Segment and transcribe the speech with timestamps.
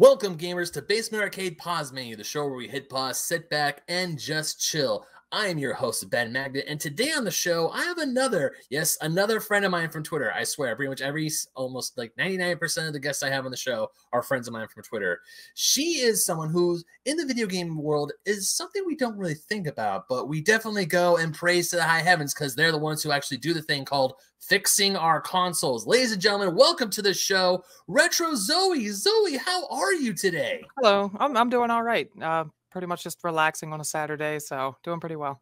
[0.00, 3.82] Welcome, gamers, to Basement Arcade Pause Menu, the show where we hit pause, sit back,
[3.88, 5.04] and just chill.
[5.30, 8.96] I am your host, Ben Magnet, and today on the show, I have another, yes,
[9.02, 10.32] another friend of mine from Twitter.
[10.32, 13.56] I swear, pretty much every, almost like 99% of the guests I have on the
[13.56, 15.20] show are friends of mine from Twitter.
[15.52, 19.66] She is someone who's in the video game world is something we don't really think
[19.66, 23.02] about, but we definitely go and praise to the high heavens because they're the ones
[23.02, 25.86] who actually do the thing called fixing our consoles.
[25.86, 28.88] Ladies and gentlemen, welcome to the show, Retro Zoe.
[28.88, 30.64] Zoe, how are you today?
[30.78, 32.08] Hello, I'm, I'm doing all right.
[32.18, 35.40] Uh, pretty much just relaxing on a Saturday, so doing pretty well.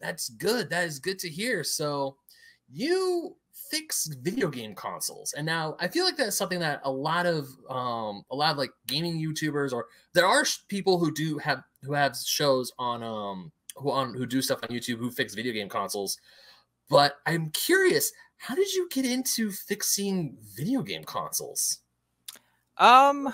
[0.00, 0.70] That's good.
[0.70, 1.62] That is good to hear.
[1.62, 2.16] So
[2.68, 3.36] you
[3.70, 5.32] fix video game consoles.
[5.34, 8.58] And now I feel like that's something that a lot of um a lot of
[8.58, 13.52] like gaming YouTubers or there are people who do have who have shows on um
[13.76, 16.18] who on who do stuff on YouTube who fix video game consoles.
[16.88, 21.80] But I'm curious, how did you get into fixing video game consoles?
[22.78, 23.32] Um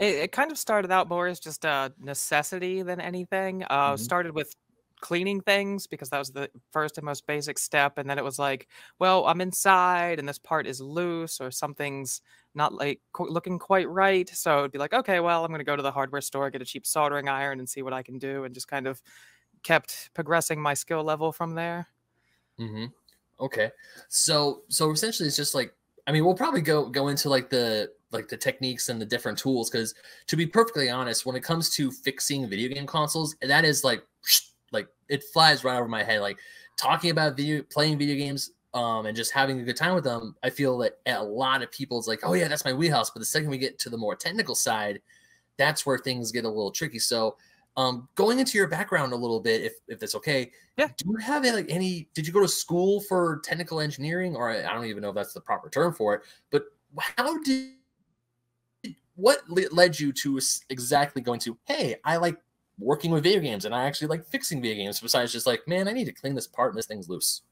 [0.00, 3.64] it, it, kind of started out more as just a necessity than anything.
[3.68, 3.96] Uh, mm-hmm.
[4.02, 4.54] Started with
[5.00, 8.38] cleaning things because that was the first and most basic step, and then it was
[8.38, 8.66] like,
[8.98, 12.22] well, I'm inside and this part is loose or something's
[12.54, 14.28] not like looking quite right.
[14.28, 16.62] So it'd be like, okay, well, I'm going to go to the hardware store, get
[16.62, 19.02] a cheap soldering iron, and see what I can do, and just kind of
[19.62, 21.86] kept progressing my skill level from there.
[22.58, 22.86] Mm-hmm.
[23.38, 23.70] Okay,
[24.08, 25.74] so so essentially, it's just like
[26.06, 29.38] I mean, we'll probably go go into like the like the techniques and the different
[29.38, 29.94] tools because
[30.26, 34.02] to be perfectly honest when it comes to fixing video game consoles that is like
[34.72, 36.20] like it flies right over my head.
[36.20, 36.38] Like
[36.76, 40.36] talking about video playing video games um and just having a good time with them
[40.44, 43.10] i feel that a lot of people's like oh yeah that's my wheelhouse.
[43.10, 45.00] But the second we get to the more technical side
[45.56, 46.98] that's where things get a little tricky.
[46.98, 47.36] So
[47.76, 50.88] um going into your background a little bit if if that's okay yeah.
[50.96, 54.34] do you have like any did you go to school for technical engineering?
[54.34, 56.64] Or i don't even know if that's the proper term for it but
[57.16, 57.74] how did
[59.20, 60.40] what led you to
[60.70, 62.36] exactly going to hey i like
[62.78, 65.86] working with video games and i actually like fixing video games besides just like man
[65.86, 67.42] i need to clean this part and this thing's loose?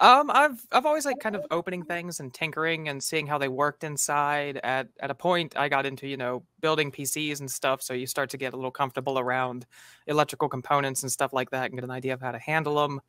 [0.00, 3.48] Um i've i've always like kind of opening things and tinkering and seeing how they
[3.48, 7.82] worked inside at at a point i got into you know building pcs and stuff
[7.82, 9.66] so you start to get a little comfortable around
[10.06, 13.00] electrical components and stuff like that and get an idea of how to handle them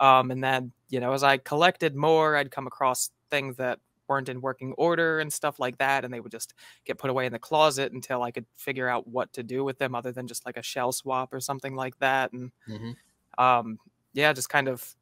[0.00, 3.78] um and then you know as i collected more i'd come across things that
[4.08, 6.54] weren't in working order and stuff like that and they would just
[6.84, 9.78] get put away in the closet until i could figure out what to do with
[9.78, 13.42] them other than just like a shell swap or something like that and mm-hmm.
[13.42, 13.78] um,
[14.12, 14.94] yeah just kind of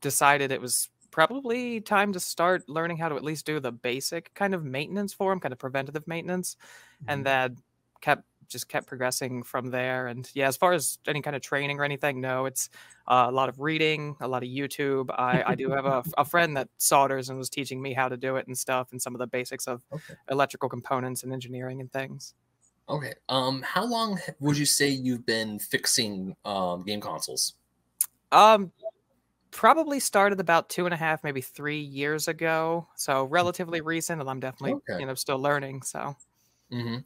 [0.00, 4.32] decided it was probably time to start learning how to at least do the basic
[4.34, 6.56] kind of maintenance for them kind of preventative maintenance
[7.02, 7.10] mm-hmm.
[7.12, 7.52] and that
[8.00, 10.06] kept just kept progressing from there.
[10.06, 12.68] And yeah, as far as any kind of training or anything, no, it's
[13.08, 15.10] uh, a lot of reading, a lot of YouTube.
[15.10, 18.16] I, I do have a, a, friend that solders and was teaching me how to
[18.16, 20.14] do it and stuff, and some of the basics of okay.
[20.30, 22.34] electrical components and engineering and things.
[22.88, 23.14] Okay.
[23.28, 27.54] Um, how long would you say you've been fixing um, game consoles?
[28.30, 28.72] Um,
[29.50, 32.86] probably started about two and a half, maybe three years ago.
[32.96, 35.00] So relatively recent, and I'm definitely okay.
[35.00, 35.82] you know still learning.
[35.82, 36.16] So.
[36.72, 36.98] Mm-hmm.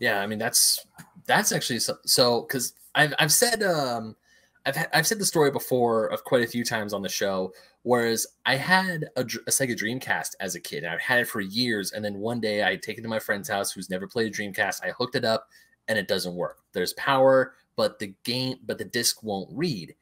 [0.00, 0.86] Yeah, I mean that's
[1.26, 4.16] that's actually so because I've I've said um
[4.64, 7.52] I've I've said the story before of quite a few times on the show.
[7.82, 11.40] Whereas I had a, a Sega Dreamcast as a kid, and I've had it for
[11.40, 11.92] years.
[11.92, 14.36] And then one day I take it to my friend's house who's never played a
[14.36, 14.84] Dreamcast.
[14.84, 15.48] I hooked it up,
[15.86, 16.58] and it doesn't work.
[16.72, 19.94] There's power, but the game, but the disc won't read.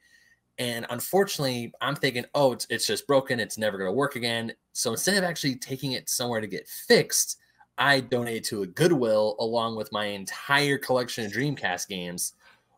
[0.57, 3.39] And unfortunately, I'm thinking, oh, it's, it's just broken.
[3.39, 4.53] It's never going to work again.
[4.73, 7.37] So instead of actually taking it somewhere to get fixed,
[7.77, 12.33] I donated to a Goodwill along with my entire collection of Dreamcast games,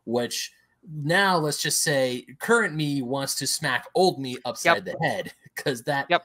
[0.06, 0.52] which
[0.90, 4.98] now let's just say current me wants to smack old me upside yep.
[4.98, 6.24] the head because that yep.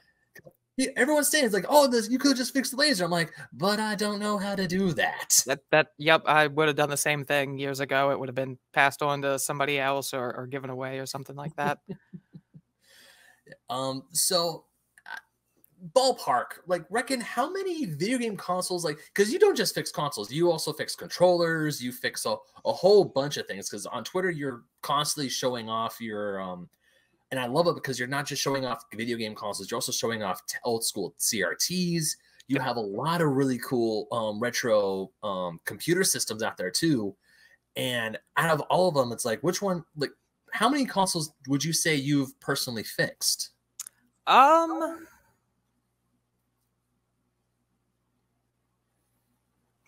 [0.95, 3.05] Everyone's saying it's like oh this you could just fix the laser.
[3.05, 5.43] I'm like but i don't know how to do that.
[5.45, 8.11] That that yep i would have done the same thing years ago.
[8.11, 11.35] It would have been passed on to somebody else or, or given away or something
[11.35, 11.79] like that.
[13.69, 14.65] Um so
[15.93, 20.31] ballpark like reckon how many video game consoles like because you don't just fix consoles
[20.31, 22.35] you also fix controllers you fix a,
[22.65, 26.69] a whole bunch of things because on twitter you're constantly showing off your um
[27.31, 29.91] and i love it because you're not just showing off video game consoles you're also
[29.91, 32.15] showing off t- old school crts
[32.47, 37.15] you have a lot of really cool um, retro um, computer systems out there too.
[37.75, 40.11] And out of all of them it's like which one like
[40.51, 43.51] how many consoles would you say you've personally fixed?
[44.27, 45.07] Um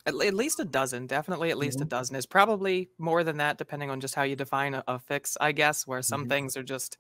[0.06, 1.88] At, at, least a dozen, definitely at least mm-hmm.
[1.88, 5.00] a dozen is probably more than that, depending on just how you define a, a
[5.00, 5.88] fix, I guess.
[5.88, 6.30] Where some mm-hmm.
[6.30, 6.98] things are just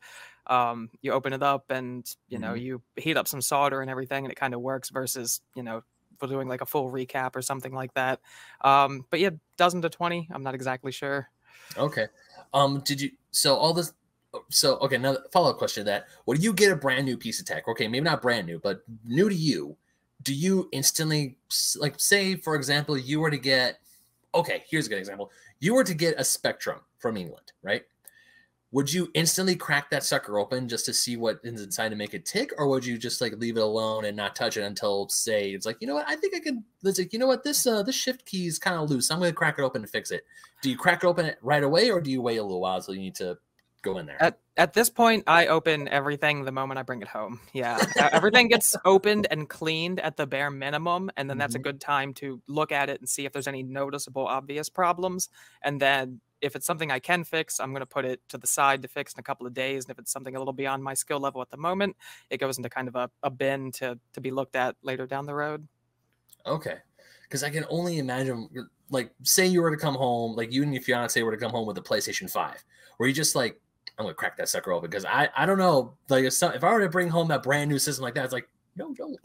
[0.48, 2.66] um, you open it up and you know mm-hmm.
[2.66, 4.90] you heat up some solder and everything, and it kind of works.
[4.90, 5.84] Versus you know
[6.28, 8.20] doing like a full recap or something like that.
[8.62, 10.28] Um, but yeah, dozen to twenty.
[10.32, 11.30] I'm not exactly sure.
[11.78, 12.08] Okay.
[12.54, 13.94] Um, did you so all this
[14.50, 16.08] so okay, now follow up question to that.
[16.26, 18.84] When you get a brand new piece of tech, okay, maybe not brand new, but
[19.04, 19.78] new to you,
[20.26, 21.38] do you instantly
[21.78, 23.80] like say, for example, you were to get
[24.34, 25.32] okay, here's a good example.
[25.62, 27.84] You were to get a spectrum from England, right?
[28.72, 32.14] Would you instantly crack that sucker open just to see what is inside to make
[32.14, 35.08] it tick, or would you just like leave it alone and not touch it until
[35.08, 37.44] say it's like, you know what, I think I can it's like, you know what,
[37.44, 39.12] this uh this shift key is kind of loose.
[39.12, 40.26] I'm gonna crack it open to fix it.
[40.62, 42.92] Do you crack it open right away or do you wait a little while so
[42.92, 43.38] you need to
[43.86, 44.22] go in there.
[44.22, 47.40] At at this point, I open everything the moment I bring it home.
[47.54, 51.62] Yeah, everything gets opened and cleaned at the bare minimum, and then that's mm-hmm.
[51.62, 55.30] a good time to look at it and see if there's any noticeable, obvious problems.
[55.62, 58.48] And then if it's something I can fix, I'm going to put it to the
[58.48, 59.86] side to fix in a couple of days.
[59.86, 61.96] And if it's something a little beyond my skill level at the moment,
[62.30, 65.26] it goes into kind of a, a bin to to be looked at later down
[65.26, 65.68] the road.
[66.46, 66.78] Okay,
[67.24, 68.48] because I can only imagine,
[68.90, 71.52] like, say you were to come home, like you and your fiance were to come
[71.52, 72.64] home with a PlayStation Five,
[72.98, 73.60] where you just like
[73.98, 76.64] I'm gonna crack that sucker open because I I don't know like if, some, if
[76.64, 79.16] I were to bring home that brand new system like that, it's like no no.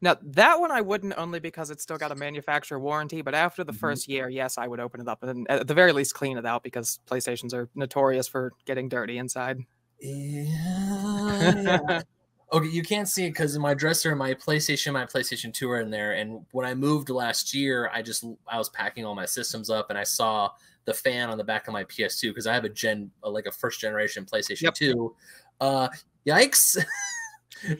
[0.00, 3.64] Now that one I wouldn't only because it's still got a manufacturer warranty, but after
[3.64, 3.78] the mm-hmm.
[3.78, 6.46] first year, yes, I would open it up and at the very least clean it
[6.46, 9.58] out because PlayStations are notorious for getting dirty inside.
[10.00, 12.02] Yeah.
[12.52, 15.90] okay, you can't see it because my dresser, my PlayStation, my PlayStation 2 are in
[15.90, 16.12] there.
[16.12, 19.90] And when I moved last year, I just I was packing all my systems up
[19.90, 20.50] and I saw
[20.84, 23.52] the fan on the back of my PS2 because I have a gen like a
[23.52, 24.74] first generation PlayStation yep.
[24.74, 25.14] 2.
[25.60, 25.88] Uh,
[26.26, 26.76] yikes.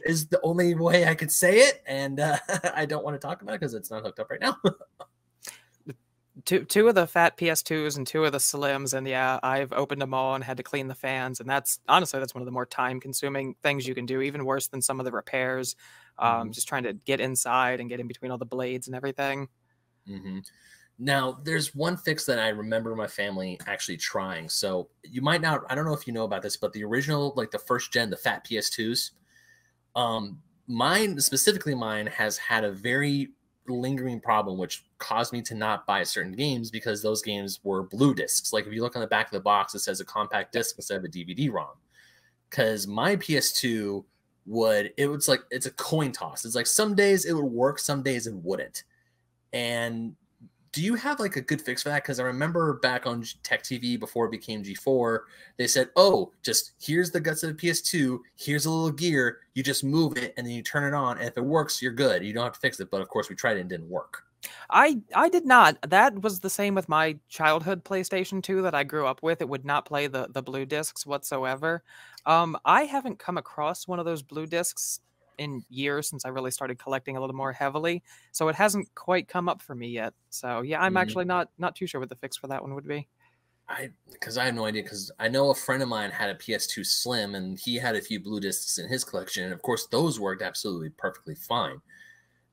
[0.07, 2.39] is the only way I could say it, and uh,
[2.75, 4.57] I don't want to talk about it because it's not hooked up right now.
[6.45, 10.01] two two of the fat PS2s and two of the slims, and yeah, I've opened
[10.01, 12.53] them all and had to clean the fans, and that's honestly that's one of the
[12.53, 15.77] more time consuming things you can do, even worse than some of the repairs.
[16.19, 16.51] Um, mm-hmm.
[16.53, 19.49] Just trying to get inside and get in between all the blades and everything.
[20.09, 20.39] Mm-hmm.
[21.05, 24.49] Now, there's one fix that I remember my family actually trying.
[24.49, 27.35] So you might not, I don't know if you know about this, but the original,
[27.37, 29.11] like the first gen, the fat PS2s,
[29.97, 30.39] um,
[30.69, 33.31] mine, specifically mine, has had a very
[33.67, 38.15] lingering problem, which caused me to not buy certain games because those games were blue
[38.15, 38.53] discs.
[38.53, 40.77] Like if you look on the back of the box, it says a compact disc
[40.79, 41.67] instead of a DVD ROM.
[42.49, 44.05] Because my PS2
[44.47, 46.45] would, it was like, it's a coin toss.
[46.45, 48.85] It's like some days it would work, some days it wouldn't.
[49.53, 50.15] And
[50.73, 52.03] do you have like a good fix for that?
[52.03, 55.21] Because I remember back on Tech TV before it became G4,
[55.59, 58.21] they said, "Oh, just here's the guts of the PS2.
[58.37, 59.41] Here's a little gear.
[59.55, 61.93] You just move it and then you turn it on, and if it works, you're
[61.93, 62.25] good.
[62.25, 64.25] You don't have to fix it." But of course, we tried it and didn't work.
[64.71, 65.77] I I did not.
[65.89, 69.41] That was the same with my childhood PlayStation 2 that I grew up with.
[69.41, 71.83] It would not play the the blue discs whatsoever.
[72.25, 75.01] Um, I haven't come across one of those blue discs
[75.43, 78.03] in years since I really started collecting a little more heavily.
[78.31, 80.15] So it hasn't quite come up for me yet.
[80.31, 81.01] So yeah, I'm mm.
[81.01, 83.09] actually not not too sure what the fix for that one would be.
[83.69, 86.35] I because I have no idea because I know a friend of mine had a
[86.35, 89.87] PS2 Slim and he had a few blue discs in his collection and of course
[89.87, 91.81] those worked absolutely perfectly fine.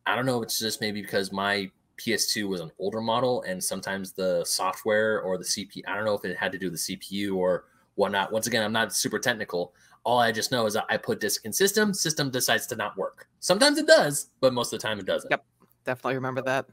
[0.06, 3.64] I don't know if it's just maybe because my PS2 was an older model and
[3.64, 6.86] sometimes the software or the CPU I don't know if it had to do with
[6.86, 7.66] the CPU or
[8.00, 8.32] whatnot.
[8.32, 9.74] Once again, I'm not super technical,
[10.04, 13.28] all I just know is I put disk in system, system decides to not work.
[13.40, 15.30] Sometimes it does, but most of the time it doesn't.
[15.30, 15.46] Yep,
[15.86, 16.66] definitely remember that.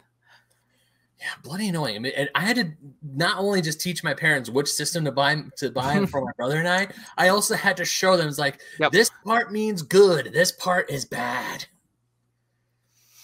[1.18, 1.96] Yeah, bloody annoying.
[1.96, 5.42] I, mean, I had to not only just teach my parents which system to buy
[5.56, 8.60] to buy for my brother and I, I also had to show them it's like
[8.78, 8.92] yep.
[8.92, 11.66] this part means good, this part is bad.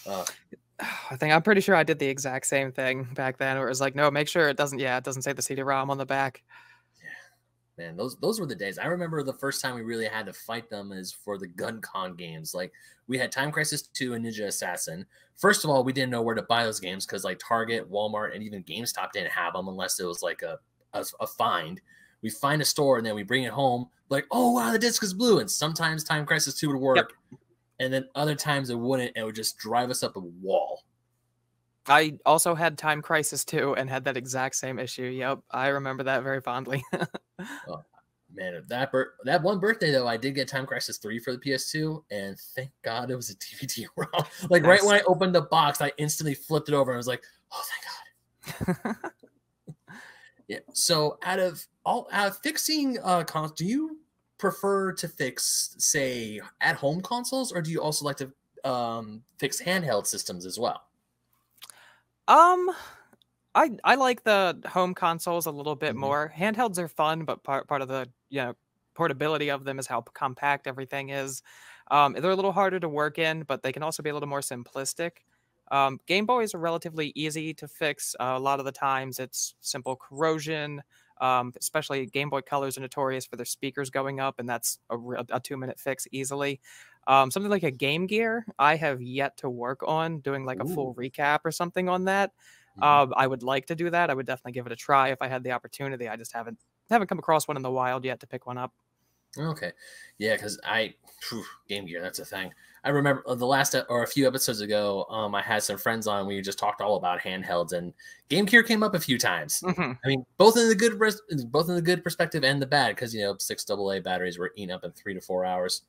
[0.07, 0.25] Uh,
[1.11, 3.57] I think I'm pretty sure I did the exact same thing back then.
[3.57, 4.81] Where it was like, no, make sure it doesn't.
[4.81, 6.43] Yeah, it doesn't say the CD-ROM on the back
[7.79, 8.79] man those those were the days.
[8.79, 12.17] I remember the first time we really had to fight them is for the GunCon
[12.17, 12.55] games.
[12.55, 12.73] Like
[13.07, 15.07] we had time crisis 2 and Ninja Assault.
[15.37, 18.35] First of all we didn't know where to buy those games because like target walmart
[18.35, 20.59] and even gamestop didn't have them unless it was like a,
[20.93, 21.81] a, a find.
[22.23, 25.03] We find a store and then we bring it home like oh wow the disc
[25.03, 25.41] is blue.
[25.41, 27.41] And sometimes time crisis 2 would work yep.
[27.81, 30.85] and then other times it wouldn't and it would just drive us up a wall
[31.87, 35.05] I also had Time Crisis too, and had that exact same issue.
[35.05, 36.85] Yep, I remember that very fondly.
[37.69, 37.83] oh,
[38.35, 38.93] man, that
[39.25, 42.71] that one birthday though, I did get Time Crisis 3 for the PS2, and thank
[42.83, 44.09] God it was a DVD ROM.
[44.49, 44.81] like nice.
[44.81, 47.63] right when I opened the box, I instantly flipped it over and was like, "Oh,
[48.45, 48.97] thank God."
[50.49, 50.59] yeah.
[50.73, 53.99] So, out of all out of fixing uh cons, do you
[54.43, 58.33] prefer to fix, say, at home consoles, or do you also like to
[58.69, 60.83] um, fix handheld systems as well?
[62.29, 62.71] Um,
[63.55, 65.97] I I like the home consoles a little bit Mhm.
[65.97, 66.33] more.
[66.37, 68.55] Handhelds are fun, but part part of the you know
[68.95, 71.43] portability of them is how compact everything is.
[71.91, 74.29] Um, they're a little harder to work in, but they can also be a little
[74.29, 75.19] more simplistic.
[75.71, 78.15] Um, Game Boys are relatively easy to fix.
[78.21, 80.83] Uh, a lot of the times, it's simple corrosion.
[81.21, 84.99] Um, especially Game Boy Colors are notorious for their speakers going up, and that's a,
[85.31, 86.61] a two minute fix easily.
[87.07, 90.65] Um, something like a Game Gear, I have yet to work on doing like a
[90.65, 90.75] Ooh.
[90.75, 92.33] full recap or something on that.
[92.79, 92.85] Mhm.
[92.85, 94.09] Um, I would like to do that.
[94.11, 96.09] I would definitely give it a try if I had the opportunity.
[96.09, 96.59] I just haven't
[96.91, 98.73] haven't come across one in the wild yet to pick one up.
[99.39, 99.73] Okay,
[100.19, 102.53] yeah, because I phew, Game Gear, that's a thing.
[102.85, 106.07] I remember uh, the last or a few episodes ago, um, I had some friends
[106.07, 106.27] on.
[106.27, 107.95] We just talked all about handhelds, and
[108.29, 109.63] Game Gear came up a few times.
[109.63, 109.99] Mhm.
[110.05, 110.99] I mean, both in the good,
[111.51, 114.53] both in the good perspective and the bad, because you know six AA batteries were
[114.55, 115.83] eaten up in three to four hours.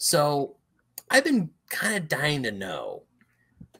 [0.00, 0.56] So,
[1.10, 3.02] I've been kind of dying to know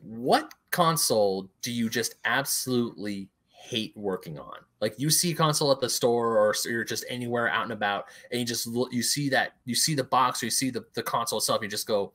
[0.03, 4.57] what console do you just absolutely hate working on?
[4.81, 8.07] Like you see a console at the store or you're just anywhere out and about,
[8.31, 10.85] and you just look, you see that you see the box or you see the,
[10.95, 12.13] the console itself, you just go,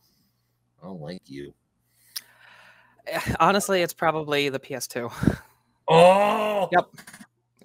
[0.81, 1.53] I don't like you.
[3.07, 5.11] Eh, Honestly, it's probably the PS2.
[5.87, 6.85] Oh, Yep.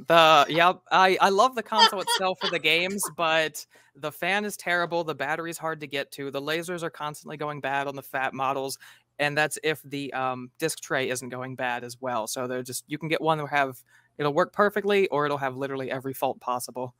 [0.06, 4.56] The yep, I I love the console itself for the games, but the fan is
[4.56, 5.04] terrible.
[5.04, 6.30] The battery's hard to get to.
[6.30, 8.78] The lasers are constantly going bad on the fat models,
[9.18, 12.26] and that's if the um, disc tray isn't going bad as well.
[12.26, 13.82] So they're just you can get one that have
[14.16, 16.94] it'll work perfectly, or it'll have literally every fault possible.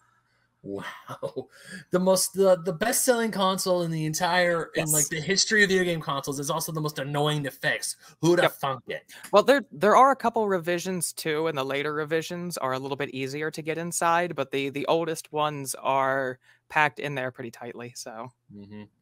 [0.62, 1.49] Wow,
[1.90, 5.71] the most the, the best selling console in the entire in like the history of
[5.71, 7.97] video game consoles is also the most annoying to fix.
[8.21, 8.57] Who'd have Yep.
[8.57, 9.11] thunk it?
[9.33, 12.97] Well, there there are a couple revisions too, and the later revisions are a little
[12.97, 16.38] bit easier to get inside, but the the oldest ones are
[16.71, 17.93] packed in there pretty tightly.
[17.97, 19.00] So hmm Yeah,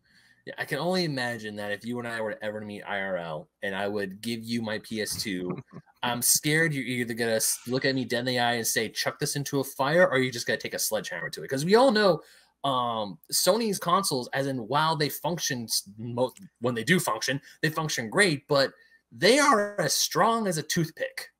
[0.56, 3.74] I can only imagine that if you and I were to ever meet IRL, and
[3.74, 5.60] I would give you my PS2,
[6.02, 9.18] I'm scared you're either gonna look at me dead in the eye and say, "Chuck
[9.18, 11.44] this into a fire," or you're just gonna take a sledgehammer to it.
[11.44, 12.22] Because we all know
[12.64, 17.68] um Sony's consoles, as in while they function s- mo- when they do function, they
[17.70, 18.72] function great, but
[19.12, 21.30] they are as strong as a toothpick.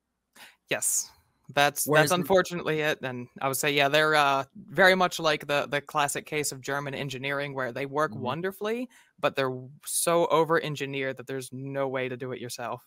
[0.69, 1.09] Yes.
[1.55, 2.99] That's Whereas that's unfortunately it.
[3.01, 6.61] And I would say, yeah, they're uh, very much like the the classic case of
[6.61, 8.15] German engineering where they work Mhm.
[8.15, 8.89] wonderfully,
[9.19, 12.83] but they're so over engineered that there's no way to do it yourself.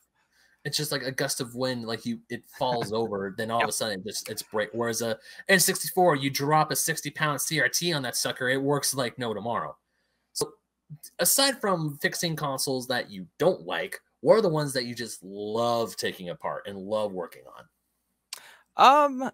[0.64, 3.68] it's just like a gust of wind, like you it falls over, then all of
[3.68, 4.70] a sudden it just it's break.
[4.72, 9.18] Whereas a N64, you drop a 60 pound CRT on that sucker, it works like
[9.18, 9.76] no tomorrow.
[10.34, 10.54] So
[11.20, 15.22] aside from fixing consoles that you don't like, what are the ones that you just
[15.24, 17.64] love taking apart and love working on?
[18.76, 19.30] Um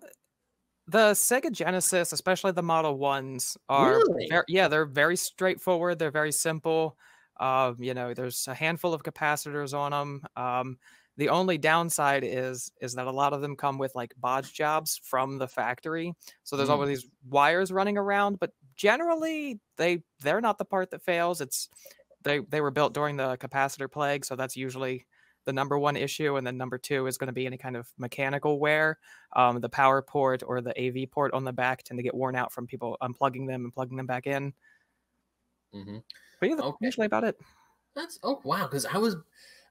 [0.87, 4.29] the Sega Genesis, especially the Model Ones, are Really?
[4.29, 5.99] ver- yeah, they're very straightforward.
[5.99, 6.99] They're very simple.
[7.41, 10.23] Um, you know, there's a handful of capacitors on them.
[10.37, 10.79] Um,
[11.17, 15.01] the only downside is is that a lot of them come with like bodge jobs
[15.05, 16.15] from the factory.
[16.45, 16.71] So there's Mm.
[16.71, 21.41] always these wires running around, but generally they they're not the part that fails.
[21.41, 21.69] It's
[22.23, 25.07] they they were built during the capacitor plague, so that's usually
[25.49, 27.91] the number one issue, and then number two is going to be any kind of
[27.97, 28.99] mechanical wear.
[29.35, 32.37] Um, the power port or the AV port on the back tend to get worn
[32.37, 34.53] out from people unplugging them and plugging them back in.
[35.73, 35.99] hmm
[36.41, 36.79] But yeah, that's Okay.
[36.81, 37.37] usually about it.
[37.95, 39.17] That's oh wow, because I was,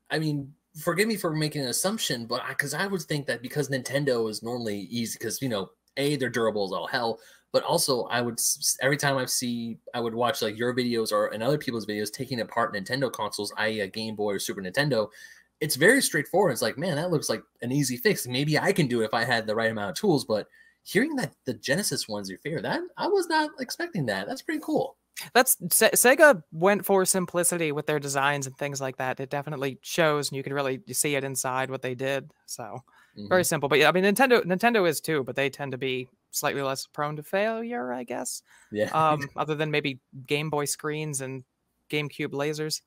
[0.10, 3.42] I mean, forgive me for making an assumption, but I because I, would think that
[3.42, 7.20] because Nintendo is normally easy, because you know, a they're durable as all hell,
[7.54, 8.40] but also I would
[8.82, 12.12] every time I see, I would watch like your videos or and other people's videos
[12.12, 15.10] taking apart Nintendo consoles, i.e., a Game Boy or Super Nintendo.
[15.60, 16.52] It's very straightforward.
[16.54, 18.28] It's like, man, that looks like an easy fix.
[18.28, 20.24] Maybe I can do it if I had the right amount of tools.
[20.26, 20.48] But
[20.84, 24.28] hearing that the Genesis one's your favorite, that I was not expecting that.
[24.28, 24.98] That's pretty cool.
[25.34, 29.20] That's Se- Sega went for simplicity with their designs and things like that.
[29.20, 32.30] It definitely shows, and you can really see it inside what they did.
[32.46, 32.84] So
[33.18, 33.28] Mhm.
[33.28, 33.68] very simple.
[33.68, 36.86] But yeah, I mean, Nintendo Nintendo is too, but they tend to be slightly less
[36.86, 38.44] prone to failure, I guess.
[38.72, 38.92] yeah.
[38.92, 41.44] Um, other than maybe Game Boy screens and
[41.90, 42.82] GameCube lasers.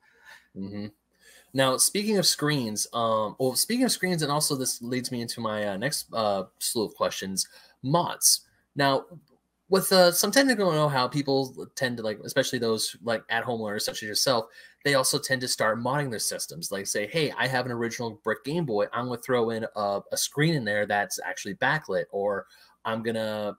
[0.55, 0.87] hmm
[1.53, 5.41] Now, speaking of screens, um, well, speaking of screens, and also this leads me into
[5.41, 7.47] my uh, next uh, slew of questions:
[7.83, 8.43] mods.
[8.77, 9.05] Now,
[9.69, 14.03] with uh, some technical know-how, people tend to like, especially those like at-home learners such
[14.03, 14.47] as yourself,
[14.85, 16.71] they also tend to start modding their systems.
[16.71, 18.87] Like, say, hey, I have an original brick Game Boy.
[18.93, 22.47] I'm gonna throw in a, a screen in there that's actually backlit, or
[22.85, 23.57] I'm gonna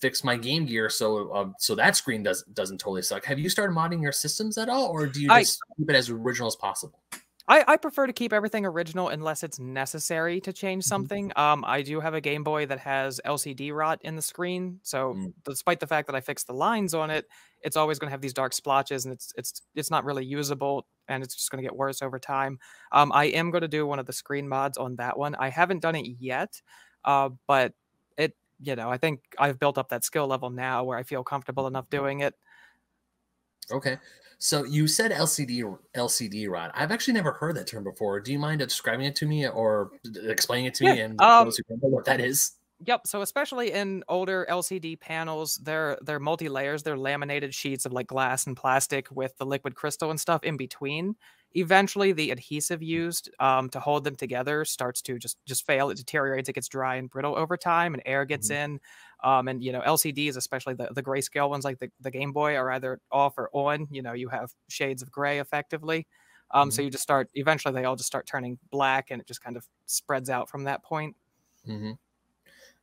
[0.00, 3.24] fix my Game Gear so um, so that screen does doesn't totally suck.
[3.24, 6.08] Have you started modding your systems at all, or do you I- keep it as
[6.08, 7.00] original as possible?
[7.46, 11.08] I, I prefer to keep everything original unless it's necessary to change Mhm.
[11.08, 11.30] something.
[11.36, 15.18] Um, I do have a Game Boy that has LCD rot in the screen, so
[15.18, 15.34] Mm.
[15.44, 17.26] despite the fact that I fixed the lines on it,
[17.60, 20.86] it's always going to have these dark splotches, and it's it's it's not really usable,
[21.06, 22.58] and it's just going to get worse over time.
[22.92, 25.34] Um, I am going to do one of the screen mods on that one.
[25.34, 26.62] I haven't done it yet,
[27.04, 27.74] uh, but
[28.16, 31.22] it you know I think I've built up that skill level now where I feel
[31.24, 32.34] comfortable enough doing it.
[33.72, 33.98] Okay.
[34.38, 36.70] So you said LCD LCD rot.
[36.74, 38.20] I've actually never heard that term before.
[38.20, 39.92] Do you mind describing it to me or
[40.26, 42.52] explaining it to yeah, me and um, those who don't know what that is?
[42.86, 43.06] Yep.
[43.06, 46.82] So especially in older LCD panels, they're they're multi layers.
[46.82, 50.56] They're laminated sheets of like glass and plastic with the liquid crystal and stuff in
[50.56, 51.16] between.
[51.52, 55.88] Eventually, the adhesive used um, to hold them together starts to just just fail.
[55.90, 56.48] It deteriorates.
[56.48, 58.74] It gets dry and brittle over time, and air gets mm-hmm.
[58.74, 58.80] in.
[59.24, 62.56] Um, and you know LCDs, especially the the grayscale ones like the, the Game Boy,
[62.56, 63.88] are either off or on.
[63.90, 66.06] You know you have shades of gray effectively.
[66.50, 66.74] Um, mm-hmm.
[66.74, 67.30] So you just start.
[67.34, 70.64] Eventually, they all just start turning black, and it just kind of spreads out from
[70.64, 71.16] that point.
[71.66, 71.92] Mm-hmm.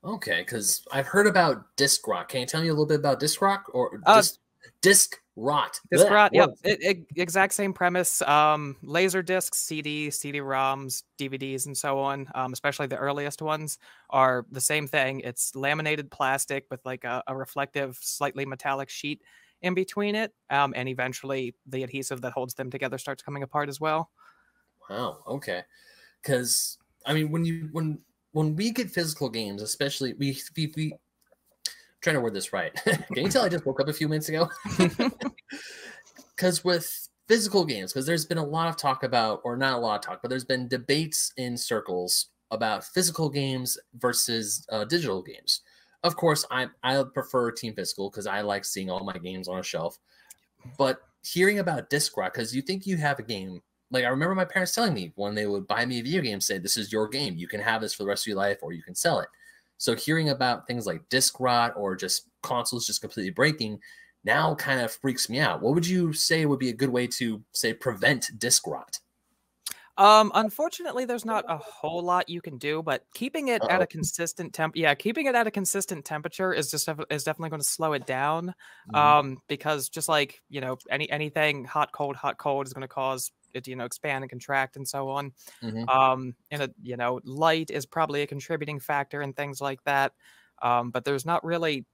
[0.04, 2.28] Okay, because I've heard about disc rot.
[2.28, 4.40] Can you tell me a little bit about disc rot or uh, disc,
[4.82, 5.80] disc rot?
[5.92, 6.12] Disc Blech.
[6.12, 6.32] rot.
[6.34, 8.22] Yep, it, it, exact same premise.
[8.24, 12.28] Um, laser discs, CD, CD-ROMs, DVDs, and so on.
[12.36, 13.78] Um, especially the earliest ones
[14.10, 15.22] are the same thing.
[15.22, 19.22] It's laminated plastic with like a, a reflective, slightly metallic sheet
[19.62, 23.70] in between it, um, and eventually the adhesive that holds them together starts coming apart
[23.70, 24.10] as well.
[24.90, 25.20] Wow.
[25.28, 25.62] Okay.
[26.22, 28.00] Because I mean, when you when
[28.32, 30.94] when we get physical games, especially we we, we
[32.02, 32.74] trying to word this right.
[32.84, 34.50] Can you tell I just woke up a few minutes ago?
[36.36, 39.78] Because with physical games, because there's been a lot of talk about, or not a
[39.78, 45.22] lot of talk, but there's been debates in circles about physical games versus uh, digital
[45.22, 45.62] games.
[46.04, 49.60] Of course, I I prefer team physical because I like seeing all my games on
[49.60, 50.00] a shelf.
[50.80, 54.34] But hearing about disc rot, because you think you have a game like I remember
[54.34, 56.92] my parents telling me when they would buy me a video game, say, This is
[56.92, 57.36] your game.
[57.36, 59.28] You can have this for the rest of your life or you can sell it.
[59.82, 63.80] So hearing about things like disc rot or just consoles just completely breaking
[64.24, 65.60] now kind of freaks me out.
[65.60, 69.00] What would you say would be a good way to say prevent disc rot?
[69.98, 73.72] Um, unfortunately, there's not a whole lot you can do, but keeping it Uh-oh.
[73.72, 77.50] at a consistent temp, yeah, keeping it at a consistent temperature is just is definitely
[77.50, 78.54] going to slow it down.
[78.94, 78.96] Mm-hmm.
[78.96, 82.88] Um, because just like you know, any anything hot, cold, hot, cold is going to
[82.88, 83.32] cause
[83.66, 85.32] you know expand and contract and so on.
[85.64, 85.88] Mm-hmm.
[85.90, 90.14] Um, and a, you know, light is probably a contributing factor and things like that.
[90.62, 91.86] Um, but there's not really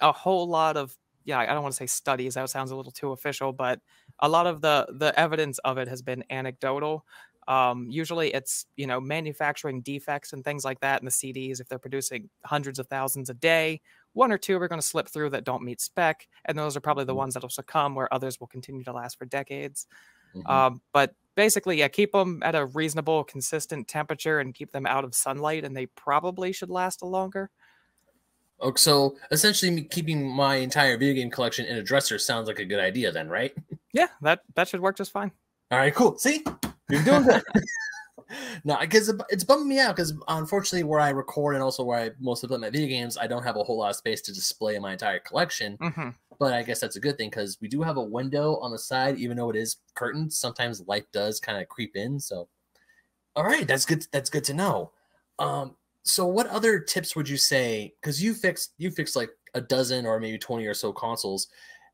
[0.00, 2.34] a whole lot of yeah, I don't want to say studies.
[2.34, 3.80] That sounds a little too official, but
[4.20, 7.04] a lot of the the evidence of it has been anecdotal.
[7.48, 11.60] Um, usually it's, you know, manufacturing defects and things like that in the CDs.
[11.60, 13.80] If they're producing hundreds of thousands a day,
[14.12, 16.28] one or two are going to slip through that don't meet spec.
[16.44, 17.18] And those are probably the mm-hmm.
[17.18, 19.86] ones that'll succumb where others will continue to last for decades.
[20.34, 20.50] Mm-hmm.
[20.50, 25.04] Um, but basically, yeah, keep them at a reasonable, consistent temperature and keep them out
[25.04, 27.50] of sunlight, and they probably should last a longer.
[28.62, 32.64] Okay, so essentially, keeping my entire video game collection in a dresser sounds like a
[32.64, 33.54] good idea, then, right?
[33.92, 35.32] Yeah, that that should work just fine.
[35.72, 36.16] All right, cool.
[36.16, 36.44] See,
[36.88, 37.42] you're doing good.
[38.64, 42.10] no, because it's bumming me out because unfortunately, where I record and also where I
[42.20, 44.78] mostly play my video games, I don't have a whole lot of space to display
[44.78, 45.76] my entire collection.
[45.78, 46.08] Mm-hmm.
[46.40, 48.78] But I guess that's a good thing because we do have a window on the
[48.78, 50.38] side, even though it is curtains.
[50.38, 52.18] Sometimes light does kind of creep in.
[52.18, 52.48] So,
[53.36, 54.06] all right, that's good.
[54.10, 54.90] That's good to know.
[55.38, 57.94] Um, so what other tips would you say?
[58.00, 61.48] Because you fixed you fixed like a dozen or maybe twenty or so consoles.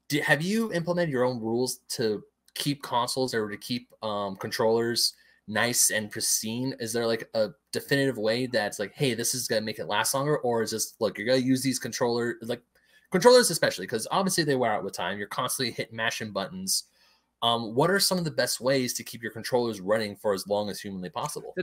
[0.08, 2.22] Do, have you implemented your own rules to
[2.54, 5.14] keep consoles or to keep um, controllers
[5.48, 6.72] nice and pristine?
[6.78, 10.14] Is there like a definitive way that's like, hey, this is gonna make it last
[10.14, 12.62] longer, or is this look, you're gonna use these controller like
[13.10, 15.18] controllers especially because obviously they wear out with time.
[15.18, 16.84] You're constantly hitting mashing buttons.
[17.42, 20.46] Um, what are some of the best ways to keep your controllers running for as
[20.46, 21.54] long as humanly possible?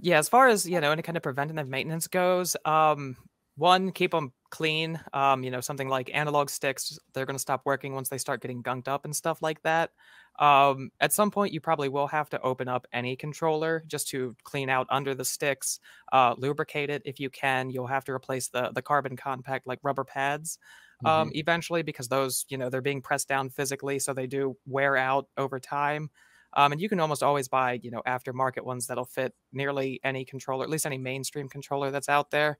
[0.00, 3.16] yeah, as far as you know, any kind of preventative maintenance goes, um,
[3.56, 5.00] one, keep them clean.
[5.12, 8.40] Um, you know, something like analog sticks, they're going to stop working once they start
[8.40, 9.90] getting gunked up and stuff like that.
[10.38, 14.36] Um, at some point, you probably will have to open up any controller just to
[14.44, 15.80] clean out under the sticks,
[16.12, 17.70] uh, lubricate it if you can.
[17.70, 20.58] You'll have to replace the the carbon contact like rubber pads
[21.04, 21.38] um, mm-hmm.
[21.38, 25.28] eventually because those you know they're being pressed down physically, so they do wear out
[25.36, 26.10] over time.
[26.54, 30.24] Um, and you can almost always buy you know aftermarket ones that'll fit nearly any
[30.24, 32.58] controller, at least any mainstream controller that's out there.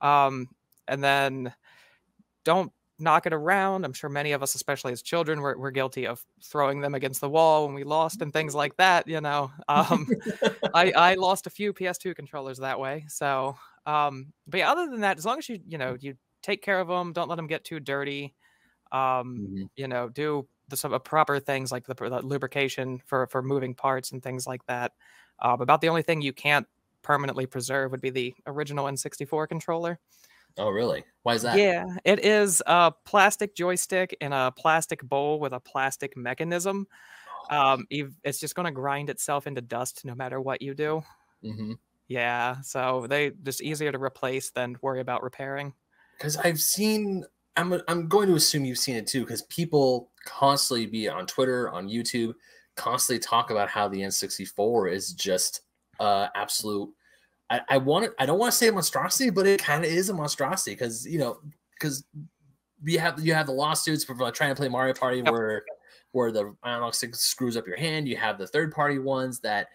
[0.00, 0.48] Um,
[0.86, 1.52] and then
[2.44, 3.84] don't knock it around.
[3.84, 7.20] I'm sure many of us, especially as children, were, were guilty of throwing them against
[7.20, 9.08] the wall when we lost and things like that.
[9.08, 10.08] You know, um,
[10.74, 13.04] I, I lost a few PS2 controllers that way.
[13.08, 16.62] So, um, but yeah, other than that, as long as you, you know, you take
[16.62, 18.34] care of them, don't let them get too dirty.
[18.92, 19.62] Um, mm-hmm.
[19.76, 23.74] You know, do the some uh, proper things like the, the, lubrication for, for moving
[23.74, 24.92] parts and things like that.
[25.40, 26.66] Uh, about the only thing you can't
[27.02, 29.98] permanently preserve would be the original N64 controller.
[30.56, 31.02] Oh, really?
[31.22, 31.58] Why is that?
[31.58, 36.86] Yeah, it is a plastic joystick in a plastic bowl with a plastic mechanism.
[37.50, 37.56] Oh.
[37.56, 41.02] Um, it's just going to grind itself into dust no matter what you do.
[41.42, 41.72] Mm-hmm.
[42.06, 45.72] Yeah, so they just easier to replace than worry about repairing.
[46.16, 47.24] Because I've seen
[47.56, 51.70] I'm I'm going to assume you've seen it too because people constantly be on Twitter,
[51.70, 52.34] on YouTube,
[52.76, 55.62] constantly talk about how the N64 is just
[56.00, 56.90] uh absolute.
[57.50, 59.90] I, I want to, I don't want to say a monstrosity, but it kind of
[59.90, 61.38] is a monstrosity because you know
[61.78, 62.04] because
[62.84, 65.30] you have you have the lawsuits for trying to play Mario Party yep.
[65.30, 65.64] where
[66.12, 68.08] where the analog stick screws up your hand.
[68.08, 69.68] You have the third party ones that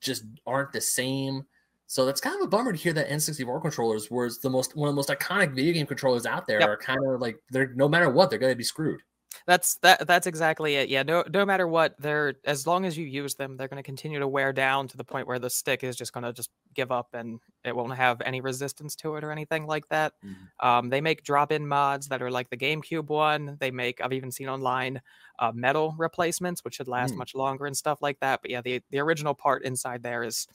[0.00, 1.44] just aren't the same.
[1.92, 4.88] So that's kind of a bummer to hear that N64 controllers was the most one
[4.88, 6.70] of the most iconic video game controllers out there yep.
[6.70, 9.02] are kind of like they're no matter what, they're gonna be screwed.
[9.46, 10.88] That's that that's exactly it.
[10.88, 14.18] Yeah, no no matter what, they're as long as you use them, they're gonna continue
[14.20, 17.08] to wear down to the point where the stick is just gonna just give up
[17.12, 20.14] and it won't have any resistance to it or anything like that.
[20.24, 20.66] Mm-hmm.
[20.66, 23.58] Um, they make drop-in mods that are like the GameCube one.
[23.60, 25.02] They make I've even seen online
[25.38, 27.18] uh, metal replacements, which should last mm.
[27.18, 28.40] much longer and stuff like that.
[28.40, 30.48] But yeah, the the original part inside there is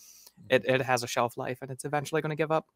[0.49, 2.67] it, it has a shelf life and it's eventually going to give up.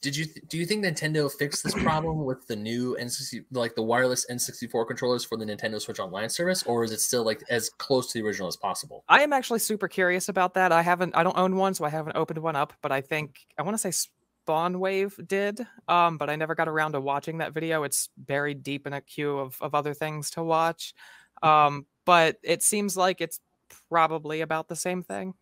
[0.00, 3.82] Did you do you think Nintendo fixed this problem with the new N60 like the
[3.82, 7.68] wireless N64 controllers for the Nintendo Switch Online service, or is it still like as
[7.68, 9.02] close to the original as possible?
[9.08, 10.70] I am actually super curious about that.
[10.70, 13.40] I haven't I don't own one, so I haven't opened one up, but I think
[13.58, 14.06] I want to say
[14.48, 17.82] SpawnWave did, um, but I never got around to watching that video.
[17.82, 20.94] It's buried deep in a queue of, of other things to watch.
[21.42, 23.40] Um, but it seems like it's
[23.90, 25.34] probably about the same thing.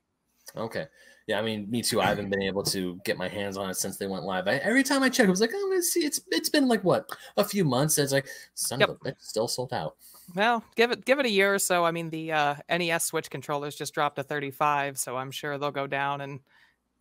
[0.56, 0.86] Okay.
[1.26, 2.00] Yeah, I mean, me too.
[2.00, 4.46] I haven't been able to get my hands on it since they went live.
[4.46, 6.04] I, every time I check, it was like, oh, let's see.
[6.04, 7.98] It's it's been like what a few months.
[7.98, 8.90] It's like, son yep.
[8.90, 9.96] of a bitch, still sold out.
[10.34, 11.84] Well, give it give it a year or so.
[11.84, 15.70] I mean, the uh, NES Switch controllers just dropped to 35, so I'm sure they'll
[15.72, 16.38] go down, and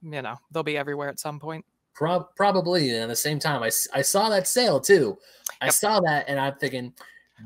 [0.02, 1.64] you know they'll be everywhere at some point.
[1.94, 2.90] Pro- probably.
[2.92, 5.18] And at the same time, I, I saw that sale too.
[5.62, 6.94] I saw that, and I'm thinking,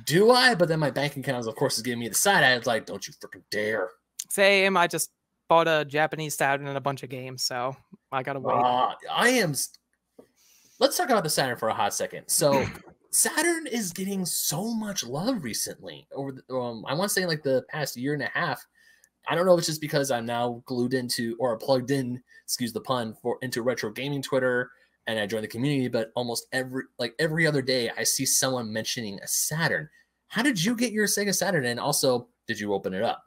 [0.06, 0.56] do I?
[0.56, 2.44] But then my bank account, of course, is giving me the side.
[2.44, 3.90] I was like, don't you freaking dare.
[4.30, 4.76] Same.
[4.76, 5.12] I just
[5.50, 7.76] bought a Japanese Saturn and a bunch of games, so
[8.12, 8.56] I gotta wait.
[8.56, 9.54] Uh, I am.
[10.80, 12.28] Let's talk about the Saturn for a hot second.
[12.28, 12.66] So.
[13.12, 16.08] Saturn is getting so much love recently.
[16.14, 18.64] Over, the, um, I want to say like the past year and a half.
[19.28, 22.72] I don't know if it's just because I'm now glued into or plugged in, excuse
[22.72, 24.70] the pun, for into retro gaming Twitter
[25.08, 28.72] and I joined the community, but almost every like every other day I see someone
[28.72, 29.90] mentioning a Saturn.
[30.28, 31.66] How did you get your Sega Saturn?
[31.66, 33.24] And also, did you open it up?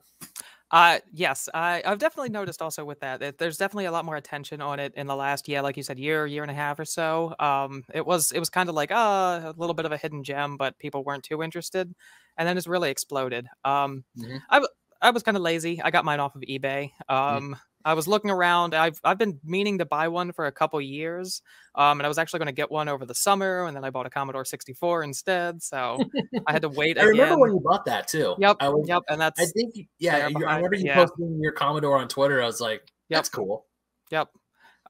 [0.73, 4.17] Uh, yes, I, I've definitely noticed also with that, that there's definitely a lot more
[4.17, 6.79] attention on it in the last year, like you said, year, year and a half
[6.79, 7.35] or so.
[7.39, 10.25] Um, it was it was kind of like uh, a little bit of a hidden
[10.25, 11.95] gem, but people weren't too interested,
[12.39, 13.47] and then it's really exploded.
[13.65, 14.39] Um, mm-hmm.
[14.49, 14.65] I
[15.03, 15.83] I was kind of lazy.
[15.83, 16.93] I got mine off of eBay.
[17.11, 17.15] Mm.
[17.15, 17.53] Um, mm-hmm.
[17.85, 18.75] I was looking around.
[18.75, 21.43] I've I've been meaning to buy one for a couple years,
[21.75, 23.91] um, and I was actually going to get one over the summer, and then I
[23.91, 25.63] bought a Commodore 64 instead.
[25.63, 25.99] So
[26.47, 26.99] I had to wait.
[27.01, 28.35] I remember when you bought that too.
[28.39, 28.57] Yep.
[28.61, 29.03] I was, yep.
[29.09, 30.29] And that's I think yeah.
[30.47, 30.97] I remember you yeah.
[30.97, 32.43] posting your Commodore on Twitter.
[32.43, 33.33] I was like, that's yep.
[33.33, 33.67] cool.
[34.11, 34.29] Yep.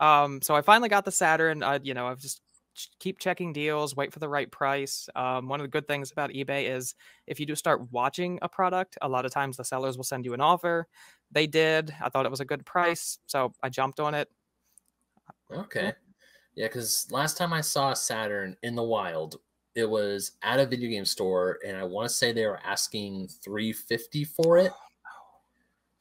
[0.01, 1.63] Um, so I finally got the Saturn.
[1.63, 2.41] I, you know, I've just
[2.99, 5.09] keep checking deals, wait for the right price.
[5.15, 6.95] Um, one of the good things about eBay is
[7.27, 10.25] if you do start watching a product, a lot of times the sellers will send
[10.25, 10.89] you an offer.
[11.33, 11.95] They did.
[12.01, 14.29] I thought it was a good price, so I jumped on it.
[15.51, 15.93] Okay.
[16.55, 19.41] Yeah, because last time I saw Saturn in the wild,
[19.75, 23.29] it was at a video game store, and I want to say they were asking
[23.43, 24.73] 350 for it.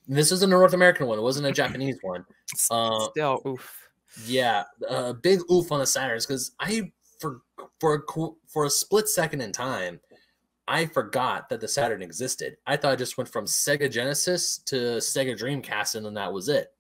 [0.07, 1.17] This is a North American one.
[1.17, 2.25] It wasn't a Japanese one.
[2.69, 3.89] Uh, Still, oof.
[4.25, 7.41] Yeah, a big oof on the Saturns because I for
[7.79, 10.01] for a, for a split second in time,
[10.71, 12.55] I forgot that the Saturn existed.
[12.65, 16.47] I thought I just went from Sega Genesis to Sega Dreamcast, and then that was
[16.47, 16.71] it.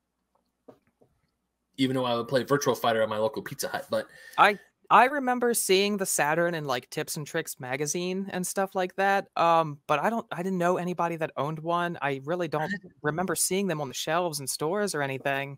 [1.75, 4.57] Even though I would play Virtual Fighter at my local Pizza Hut, but I
[4.89, 9.27] I remember seeing the Saturn in like Tips and Tricks magazine and stuff like that.
[9.35, 11.97] Um, but I don't I didn't know anybody that owned one.
[12.01, 15.57] I really don't remember seeing them on the shelves in stores or anything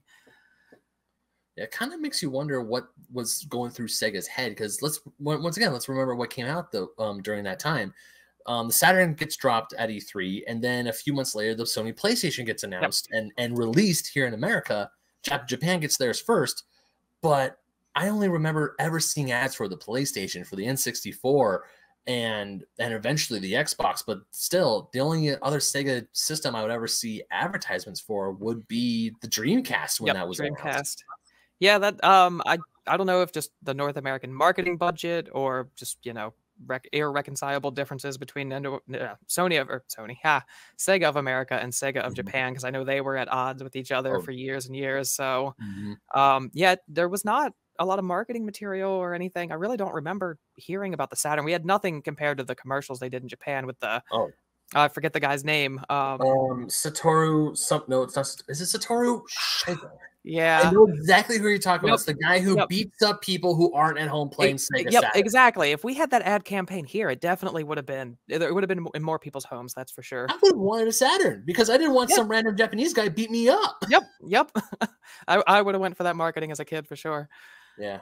[1.56, 5.02] Yeah, it kind of makes you wonder what was going through Sega's head because let's
[5.20, 7.94] once again let's remember what came out though um, during that time.
[8.46, 11.94] Um, the Saturn gets dropped at E3, and then a few months later, the Sony
[11.94, 13.22] PlayStation gets announced yep.
[13.22, 14.90] and and released here in America.
[15.48, 16.64] Japan gets theirs first,
[17.22, 17.60] but
[17.96, 21.60] I only remember ever seeing ads for the PlayStation, for the N64,
[22.08, 24.04] and and eventually the Xbox.
[24.06, 29.14] But still, the only other Sega system I would ever see advertisements for would be
[29.22, 30.62] the Dreamcast when yep, that was Dreamcast.
[30.64, 31.04] Announced.
[31.60, 35.70] Yeah, that um, I I don't know if just the North American marketing budget or
[35.76, 36.34] just you know
[36.66, 38.60] rec- irreconcilable differences between uh,
[39.28, 40.44] Sony or Sony, ha,
[40.78, 42.14] Sega of America and Sega of mm-hmm.
[42.16, 44.22] Japan because I know they were at odds with each other oh.
[44.22, 45.12] for years and years.
[45.12, 46.20] So, mm-hmm.
[46.20, 49.52] um, yeah, there was not a lot of marketing material or anything.
[49.52, 51.46] I really don't remember hearing about the Saturn.
[51.46, 54.30] We had nothing compared to the commercials they did in Japan with the oh
[54.76, 55.80] I forget the guy's name.
[55.90, 57.56] Um, Um, Satoru.
[57.56, 58.28] Some no, it's not.
[58.48, 59.22] Is it Satoru?
[60.26, 60.36] Shit.
[60.36, 60.72] I yeah.
[60.72, 61.92] know exactly who you're talking Yep.
[61.92, 61.94] about.
[61.96, 62.70] It's the guy who Yep.
[62.70, 65.12] beats up people who aren't at home playing Ex- Sega Yep, Saturn.
[65.22, 65.72] exactly.
[65.72, 68.18] If we had that ad campaign here, it definitely would have been.
[68.30, 69.74] It would have been in more people's homes.
[69.74, 70.28] That's for sure.
[70.30, 72.18] I would have wanted a Saturn because I didn't want Yeah.
[72.18, 73.84] some random Japanese guy beat me up.
[73.90, 74.52] Yep, yep.
[75.28, 77.28] I, I would have went for that marketing as a kid for sure.
[77.78, 78.00] Yeah.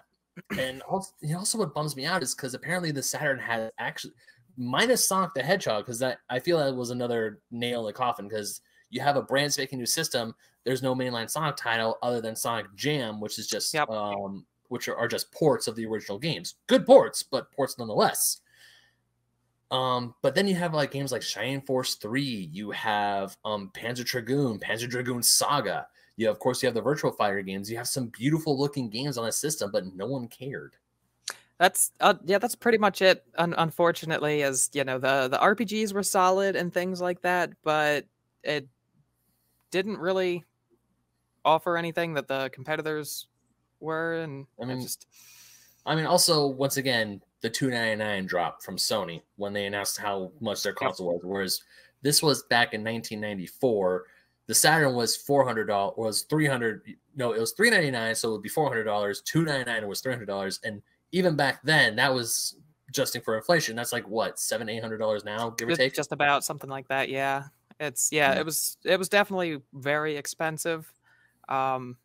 [0.57, 3.71] And also, you know, also what bums me out is because apparently the Saturn had
[3.79, 4.13] actually
[4.57, 8.27] minus Sonic the Hedgehog because that I feel that was another nail in the coffin
[8.27, 10.36] because you have a brand spanking new system.
[10.63, 13.89] There's no mainline Sonic title other than Sonic Jam, which is just Yep.
[13.89, 16.56] um, which are, are just ports of the original games.
[16.67, 18.41] Good ports, but ports nonetheless.
[19.71, 24.06] Um, but then you have like games like Shining Force 3, you have um Panzer
[24.06, 25.88] Dragoon, Panzer Dragoon Saga.
[26.17, 27.71] You of course you have the Virtual Fighter games.
[27.71, 30.75] You have some beautiful looking games on the system, but no one cared.
[31.58, 33.23] That's uh, yeah, that's pretty much it.
[33.38, 38.06] Un- unfortunately, as you know, the the RPGs were solid and things like that, but
[38.43, 38.67] it
[39.71, 40.43] didn't really
[41.43, 43.27] offer anything that the competitors
[43.79, 45.07] were, and I mean, just
[45.86, 49.97] I mean, also once again, the two ninety nine drop from Sony when they announced
[49.97, 51.21] how much their console was.
[51.23, 51.62] Whereas
[52.01, 54.05] this was back in nineteen ninety four.
[54.47, 56.81] The Saturn was four hundred dollars, was three hundred.
[57.15, 59.21] No, it was three ninety nine, so it would be four hundred dollars.
[59.21, 60.81] Two ninety nine was three hundred dollars, and
[61.12, 62.57] even back then, that was
[62.89, 63.75] adjusting for inflation.
[63.75, 65.93] That's like what seven, eight hundred dollars now, give or take.
[65.93, 67.10] just about something like that.
[67.10, 67.43] Yeah,
[67.82, 68.39] it's yeah, Yeah.
[68.39, 70.94] it was it was definitely very expensive.
[71.50, 71.98] Um,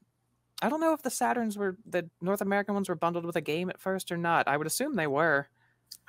[0.62, 3.40] I don't know if the Saturns were the North American ones were bundled with a
[3.42, 4.48] game at first or not.
[4.48, 5.48] I would assume they were.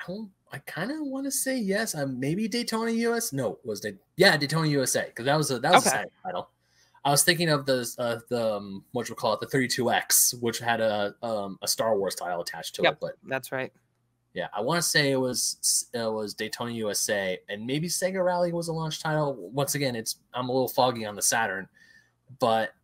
[0.08, 0.13] I,
[0.53, 1.93] I kind of want to say yes.
[1.93, 3.34] Uh, maybe Daytona US.
[3.34, 3.97] No, was it?
[4.15, 5.97] Yeah, Daytona USA because that was a that was a Okay.
[5.97, 6.49] Saturn title.
[7.06, 10.60] I was thinking of the uh, the um, what you call it, the 32X, which
[10.60, 12.93] had a um, a Star Wars title attached to Yep.
[12.93, 12.97] it.
[13.01, 13.71] But That's right.
[14.38, 18.54] Yeah, I want to say it was it was Daytona USA, and maybe Sega Rally
[18.54, 19.36] was a launch title.
[19.52, 21.67] Once again, it's I'm a little foggy on the Saturn,
[22.38, 22.76] but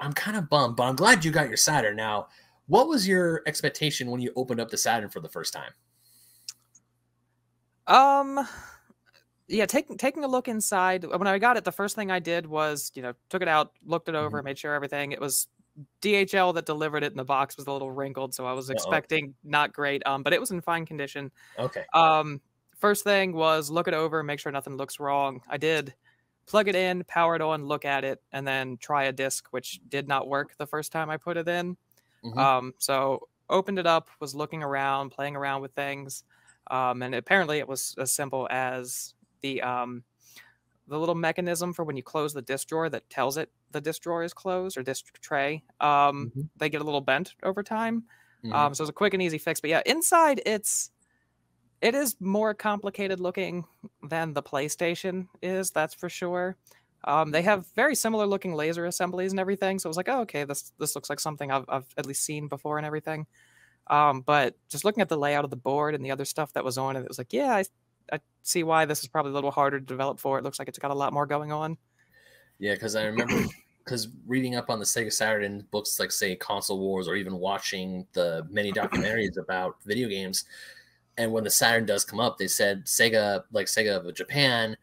[0.00, 0.76] I'm kind of bummed.
[0.76, 1.96] But I'm glad you got your Saturn.
[1.96, 2.28] Now,
[2.66, 5.72] what was your expectation when you opened up the Saturn for the first time?
[7.86, 8.48] Um,
[9.48, 11.04] yeah, taking taking a look inside.
[11.04, 13.72] When I got it, the first thing I did was, you know, took it out,
[13.84, 15.12] looked it over, made sure everything.
[15.12, 15.46] It was
[16.00, 18.74] DHL that delivered it, in the box was a little wrinkled, so I was Uh-oh.
[18.74, 20.02] expecting not great.
[20.06, 21.30] Um, but it was in fine condition.
[21.58, 21.84] Okay.
[21.94, 22.40] Um,
[22.78, 25.42] first thing was look it over, make sure nothing looks wrong.
[25.48, 25.94] I did.
[26.46, 29.80] Plug it in, power it on, look at it, and then try a disc, which
[29.88, 31.76] did not work the first time I put it in.
[32.24, 32.36] Mhm.
[32.36, 36.24] Um, so opened it up, was looking around, playing around with things,
[36.70, 40.02] um, and apparently it was as simple as the um,
[40.88, 44.02] the little mechanism for when you close the disk drawer that tells it the disk
[44.02, 45.62] drawer is closed or disk tray.
[45.80, 46.48] Um, Mhm.
[46.56, 48.04] They get a little bent over time.
[48.44, 48.52] Mhm.
[48.54, 49.60] Um, so it's a quick and easy fix.
[49.60, 50.90] But yeah, inside it's
[51.80, 53.64] it is more complicated looking
[54.02, 55.70] than the PlayStation is.
[55.72, 56.56] That's for sure.
[57.04, 59.78] Um, they have very similar looking laser assemblies and everything.
[59.80, 62.22] So it was like, oh, okay, this this looks like something I've, I've at least
[62.24, 63.26] seen before and everything.
[63.88, 66.64] Um, but just looking at the layout of the board and the other stuff that
[66.64, 67.64] was on it, it was like, yeah, I,
[68.12, 70.38] I see why this is probably a little harder to develop for.
[70.38, 71.76] It looks like it's got a lot more going on.
[72.58, 73.44] Yeah, because I remember
[73.84, 78.06] because reading up on the Sega Saturn books like say Console Wars or even watching
[78.12, 80.44] the many documentaries about video games,
[81.18, 84.76] and when the Saturn does come up, they said Sega like Sega of Japan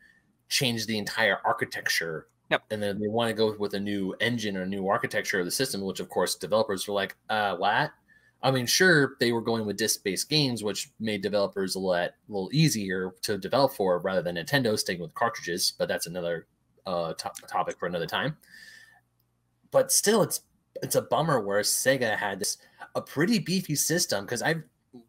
[0.49, 2.27] changed the entire architecture.
[2.49, 2.63] Yep.
[2.71, 5.45] And then they want to go with a new engine or a new architecture of
[5.45, 7.91] the system, which of course developers were like, uh, what?
[8.41, 12.13] I mean, sure, they were going with disc-based games, which made developers a lot, a
[12.29, 15.73] little easier to develop for rather than Nintendo sticking with cartridges.
[15.77, 16.47] But that's another
[16.85, 18.37] uh, to- topic for another time.
[19.71, 20.41] But still, it's
[20.81, 22.57] it's a bummer where Sega had this
[22.95, 24.63] a pretty beefy system because I've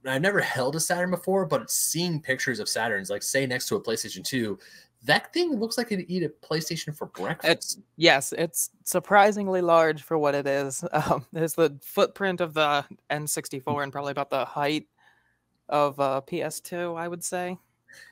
[0.05, 3.77] I've never held a Saturn before, but seeing pictures of Saturns, like say next to
[3.77, 4.59] a PlayStation Two,
[5.05, 7.51] that thing looks like it'd eat a PlayStation for breakfast.
[7.53, 10.85] It's yes, it's surprisingly large for what it is.
[10.93, 14.87] Um, there's the footprint of the N64 and probably about the height
[15.69, 17.57] of uh, PS2, I would say.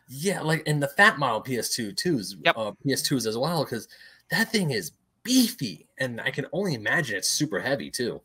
[0.08, 2.56] Yeah, like in the fat model PS2 twos, Yep.
[2.56, 3.88] uh, PS2s as well, because
[4.30, 8.20] that thing is beefy, and I can only imagine it's super heavy too.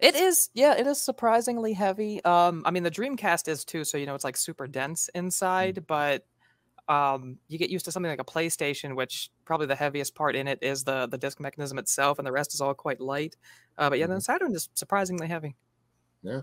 [0.00, 2.24] It is, yeah, it is surprisingly heavy.
[2.24, 5.84] Um, I mean, the Dreamcast is too, so you know it's like super dense inside,
[5.86, 6.24] but
[6.88, 10.48] um, you get used to something like a PlayStation, which probably the heaviest part in
[10.48, 13.36] it is the the disc mechanism itself, and the rest is all quite light.
[13.78, 14.22] Uh, but yeah, the Mhm.
[14.22, 15.56] Saturn is surprisingly heavy.
[16.22, 16.40] Yeah,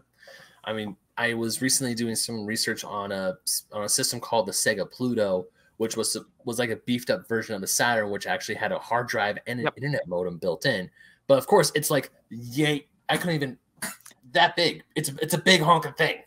[0.66, 3.38] I mean, I was recently doing some research on a
[3.74, 7.56] on a system called the Sega Pluto, which was was like a beefed up version
[7.56, 9.74] of the Saturn, which actually had a hard drive and an Yep.
[9.78, 10.90] internet modem built in.
[11.28, 12.88] But of course, it's like yay!
[13.10, 13.60] I couldn't even
[14.34, 14.84] that big.
[14.96, 16.18] It's it's a big honking thing.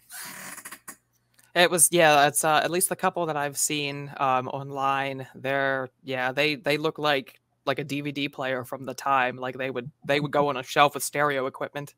[1.55, 2.27] It was yeah.
[2.27, 5.27] It's uh, at least the couple that I've seen um, online.
[5.35, 6.33] They're yeah.
[6.33, 9.37] They they look like like a DVD player from the time.
[9.37, 11.95] Like they would they would go on a shelf with stereo equipment.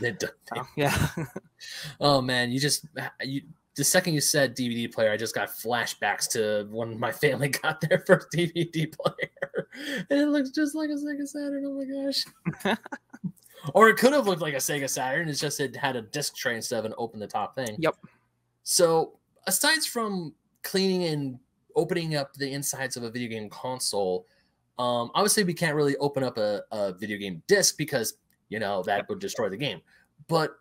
[0.00, 0.16] They
[0.76, 1.08] yeah.
[2.00, 2.86] oh man, you just
[3.22, 3.42] you
[3.76, 7.80] the second you said DVD player, I just got flashbacks to when my family got
[7.80, 9.68] their first DVD player,
[10.10, 11.64] and it looks just like a Sega Saturn.
[11.66, 12.78] Oh my gosh!
[13.74, 15.28] or it could have looked like a Sega Saturn.
[15.28, 17.76] It's just it had a disc tray instead of an open the top thing.
[17.78, 17.96] Yep.
[18.64, 21.38] So aside from cleaning and
[21.76, 24.26] opening up the insides of a video game console,
[24.78, 28.14] um, obviously we can't really open up a, a video game disc because
[28.48, 29.80] you know that would destroy the game.
[30.26, 30.56] But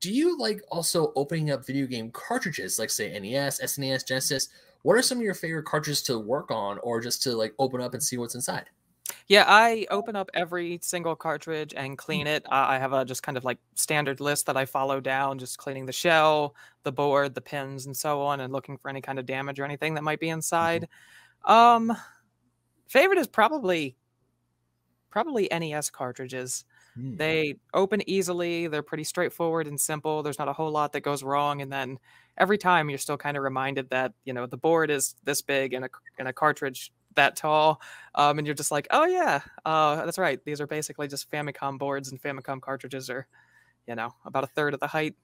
[0.00, 4.48] do you like also opening up video game cartridges, like say NES, SNES, Genesis?
[4.82, 7.80] What are some of your favorite cartridges to work on, or just to like open
[7.80, 8.70] up and see what's inside?
[9.30, 12.44] Yeah, I open up every single cartridge and clean it.
[12.46, 15.56] Uh, I have a just kind of like standard list that I follow down, just
[15.56, 19.20] cleaning the shell, the board, the pins, and so on, and looking for any kind
[19.20, 20.88] of damage or anything that might be inside.
[21.44, 21.96] Um,
[22.88, 23.94] favorite is probably
[25.10, 26.64] probably NES cartridges.
[26.96, 27.16] Hmm.
[27.16, 28.66] They open easily.
[28.66, 30.24] They're pretty straightforward and simple.
[30.24, 31.62] There's not a whole lot that goes wrong.
[31.62, 32.00] And then
[32.36, 35.72] every time you're still kind of reminded that you know the board is this big
[35.72, 35.88] and a
[36.18, 36.90] and a cartridge
[37.20, 37.80] that tall,
[38.14, 40.42] um, and you're just like, oh yeah, uh, that's right.
[40.44, 43.26] These are basically just Famicom boards, and Famicom cartridges are,
[43.86, 45.14] you know, about a third of the height.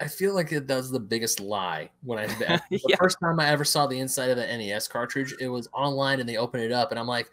[0.00, 2.96] I feel like it does the biggest lie when I the Yeah.
[2.98, 6.28] first time I ever saw the inside of the NES cartridge, it was online and
[6.28, 7.30] they opened it up and I'm like,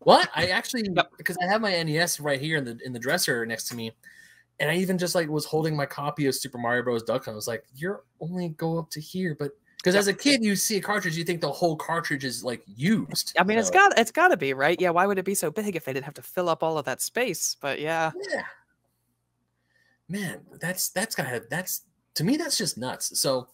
[0.00, 0.30] what?
[0.34, 0.84] I actually
[1.18, 3.92] because I have my NES right here in the in the dresser next to me,
[4.60, 7.02] and I even just like was holding my copy of Super Mario Bros.
[7.02, 7.34] Duck Hunt.
[7.34, 10.54] I was like, you're only go up to here, but because as a kid you
[10.54, 13.32] see a cartridge, you think the whole cartridge is like used.
[13.36, 14.80] I mean, it's got it's got to be right.
[14.80, 16.78] Yeah, why would it be so big if they didn't have to fill up all
[16.78, 17.56] of that space?
[17.60, 18.42] But yeah, yeah.
[20.08, 21.82] Man, that's that's gotta that's
[22.14, 23.18] to me that's just nuts.
[23.18, 23.48] So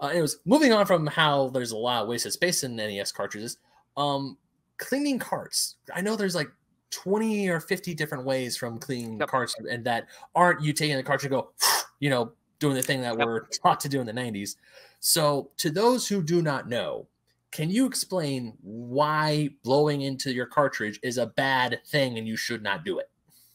[0.00, 3.12] uh, it was moving on from how there's a lot of wasted space in NES
[3.12, 3.58] cartridges.
[3.98, 4.38] Um,
[4.78, 5.76] cleaning carts.
[5.94, 6.50] I know there's like
[6.90, 9.28] 20 or 50 different ways from cleaning Yep.
[9.28, 11.50] carts and that aren't you taking the cartridge and go,
[12.00, 13.26] you know, doing the thing that Yep.
[13.26, 14.56] we're taught to do in the 90s.
[15.00, 17.08] So to those who do not know,
[17.50, 22.62] can you explain why blowing into your cartridge is a bad thing and you should
[22.62, 23.10] not do it?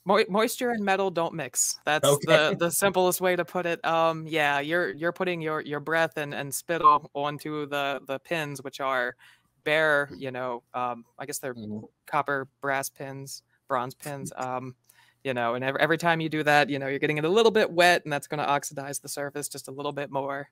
[0.06, 1.80] Moi- moisture and metal don't mix.
[1.86, 2.26] That's Okay.
[2.26, 3.84] the the simplest way to put it.
[3.86, 8.64] Um, yeah, you're you're putting your your breath and and spittle onto the the pins,
[8.64, 9.16] which are
[9.64, 10.10] bare.
[10.18, 11.88] You know, um, I guess they're Mhm.
[12.08, 14.34] copper, brass pins, bronze pins.
[14.36, 14.76] Um,
[15.24, 17.30] you know, and every, every time you do that, you know, you're getting it a
[17.30, 20.50] little bit wet, and that's going to oxidize the surface just a little bit more.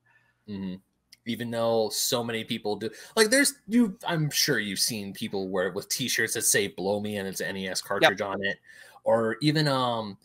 [0.47, 0.79] Mhm.
[1.25, 3.97] Even though so many people do, like, there's you.
[4.07, 7.41] I'm sure you've seen people wear it with T-shirts that say "Blow Me" and it's
[7.41, 8.57] an NES cartridge on it,
[9.03, 10.17] or even um,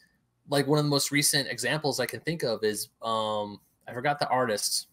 [0.49, 4.19] like one of the most recent examples I can think of is um, I forgot
[4.19, 4.87] the artist.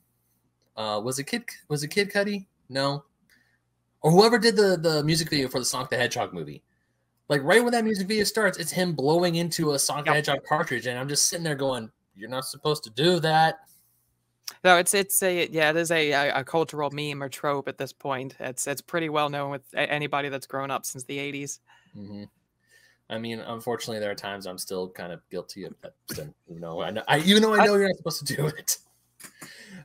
[0.76, 1.46] Uh, was it Kid?
[1.70, 2.48] Was it Kid Cudi?
[2.68, 3.06] No,
[4.02, 6.64] or whoever did the the music video for the Sonic the Hedgehog movie.
[7.32, 10.16] Like right when that music video starts, it's him blowing into a Sonic Yep.
[10.16, 13.62] Hedgehog cartridge, and I'm just sitting there going, "You're not supposed to do that."
[14.66, 17.94] No, it's it's a yeah, it is a, a cultural meme or trope at this
[17.94, 18.36] point.
[18.42, 21.60] It's it's pretty well known with anybody that's grown up since the '80s.
[21.94, 22.26] hmm
[23.10, 25.94] I mean, unfortunately, there are times I'm still kind of guilty of that.
[26.12, 28.36] sin, Even though I know, I, even though I I- know you're not supposed to
[28.36, 28.78] do it,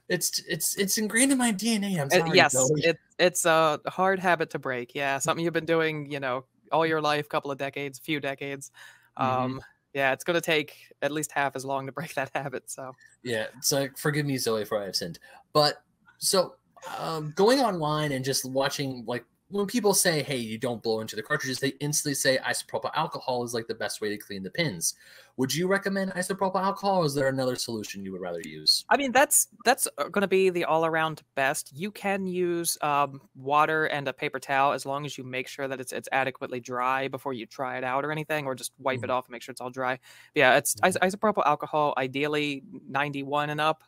[0.09, 2.01] it's it's it's ingrained in my DNA.
[2.01, 2.37] I'm sorry.
[2.37, 4.97] yes, it, it's a hard habit to break.
[4.97, 8.71] Yeah, something you've been doing, you know, all your life, couple of decades, few decades.
[9.19, 9.25] Mhm.
[9.25, 9.61] Um,
[9.95, 12.71] yeah, it's gonna take at least half as long to break that habit.
[12.71, 13.47] So yeah.
[13.63, 15.19] So forgive me, Zoe, for I have sinned.
[15.53, 15.83] But
[16.19, 16.55] so
[16.99, 21.17] um, going online and just watching like when people say, "Hey, you don't blow into
[21.17, 24.51] the cartridges," they instantly say isopropyl alcohol is like the best way to clean the
[24.51, 24.95] pins.
[25.37, 28.85] Would you recommend isopropyl alcohol, or is there another solution you would rather use?
[28.89, 31.73] I mean, that's that's going to be the all-around best.
[31.75, 35.67] You can use um, water and a paper towel as long as you make sure
[35.67, 39.03] that it's it's adequately dry before you try it out or anything, or just wipe
[39.03, 39.11] it Mhm.
[39.11, 39.95] off and make sure it's all dry.
[40.35, 41.95] But yeah, it's is- isopropyl alcohol.
[41.97, 43.83] Ideally, 91 and up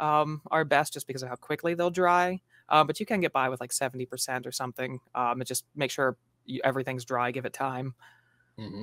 [0.00, 2.40] um, are best, just because of how quickly they'll dry.
[2.68, 5.00] Uh, but you can get by with like 70% or something.
[5.14, 7.30] Um, and just make sure you, everything's dry.
[7.30, 7.94] Give it time.
[8.58, 8.82] hmm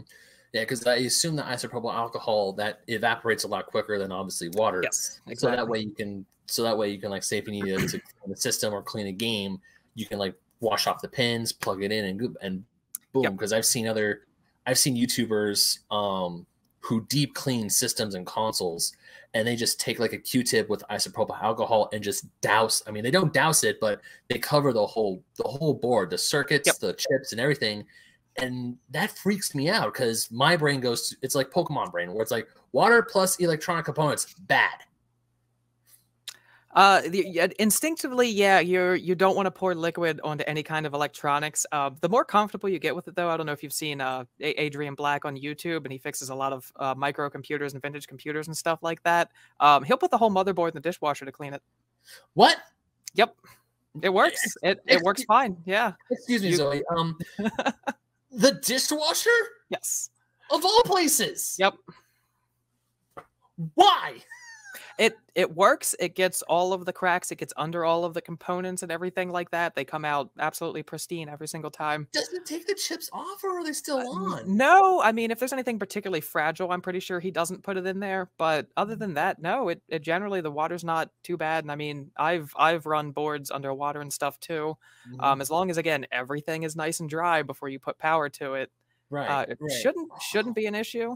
[0.54, 4.82] Yeah, because I assume that isopropyl alcohol that evaporates a lot quicker than obviously water.
[4.84, 7.54] Yes, So that way you can, so that way you can like say if you
[7.54, 9.60] need to, clean the system or clean a game,
[9.96, 12.64] you can like wash off the pins, plug it in, and and
[13.14, 13.24] boom.
[13.24, 13.34] Yep.
[13.34, 14.22] Because I've seen other,
[14.66, 16.46] I've seen YouTubers um
[16.82, 18.94] who deep clean systems and consoles,
[19.34, 22.82] and they just take like a Q-tip with isopropyl alcohol and just douse.
[22.88, 26.18] I mean, they don't douse it, but they cover the whole the whole board, the
[26.18, 26.76] circuits, Yep.
[26.78, 27.86] the chips, and everything.
[28.38, 31.10] And that freaks me out because my brain goes.
[31.10, 34.80] To, it's like Pokemon brain, where it's like water plus electronic components bad.
[36.72, 40.94] Uh, the, instinctively, yeah, you're you don't want to pour liquid onto any kind of
[40.94, 41.66] electronics.
[41.72, 44.02] Uh, the more comfortable you get with it, though, I don't know if you've seen
[44.02, 48.08] uh, Adrian Black on YouTube, and he fixes a lot of uh, microcomputers and vintage
[48.08, 49.32] computers and stuff like that.
[49.60, 51.64] Um, he'll put the whole motherboard in the dishwasher to clean it.
[52.36, 52.58] What?
[53.16, 53.36] Yep,
[54.04, 54.56] it works.
[54.62, 55.58] It it works fine.
[55.66, 55.94] Yeah.
[56.12, 56.56] Excuse me, you...
[56.56, 56.84] Zoe.
[56.96, 57.18] Um,
[58.32, 59.30] the dishwasher?
[59.70, 60.12] Yes.
[60.52, 61.56] Of all places.
[61.60, 61.74] Yep.
[63.74, 64.20] Why?
[65.00, 65.96] It it works.
[65.98, 67.32] It gets all of the cracks.
[67.32, 69.74] It gets under all of the components and everything like that.
[69.74, 72.10] They come out absolutely pristine every single time.
[72.12, 74.58] Does it take the chips off, or are they still uh, on?
[74.58, 77.88] No, I mean, if there's anything particularly fragile, I'm pretty sure he doesn't put it
[77.88, 78.30] in there.
[78.38, 79.70] But other than that, no.
[79.70, 81.64] It, it generally the water's not too bad.
[81.64, 84.78] And I mean, I've I've run boards underwater and stuff too.
[85.10, 85.22] Mm-hmm.
[85.22, 88.56] Um, as long as again everything is nice and dry before you put power to
[88.56, 88.70] it,
[89.10, 89.30] right?
[89.30, 89.72] Uh, it right.
[89.82, 91.16] shouldn't shouldn't be an issue.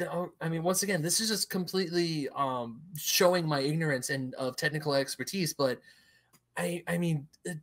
[0.00, 4.56] Oh, I mean, once again, this is just completely um, showing my ignorance and of
[4.56, 5.54] technical expertise.
[5.54, 5.80] But
[6.56, 7.54] I, I mean, uh,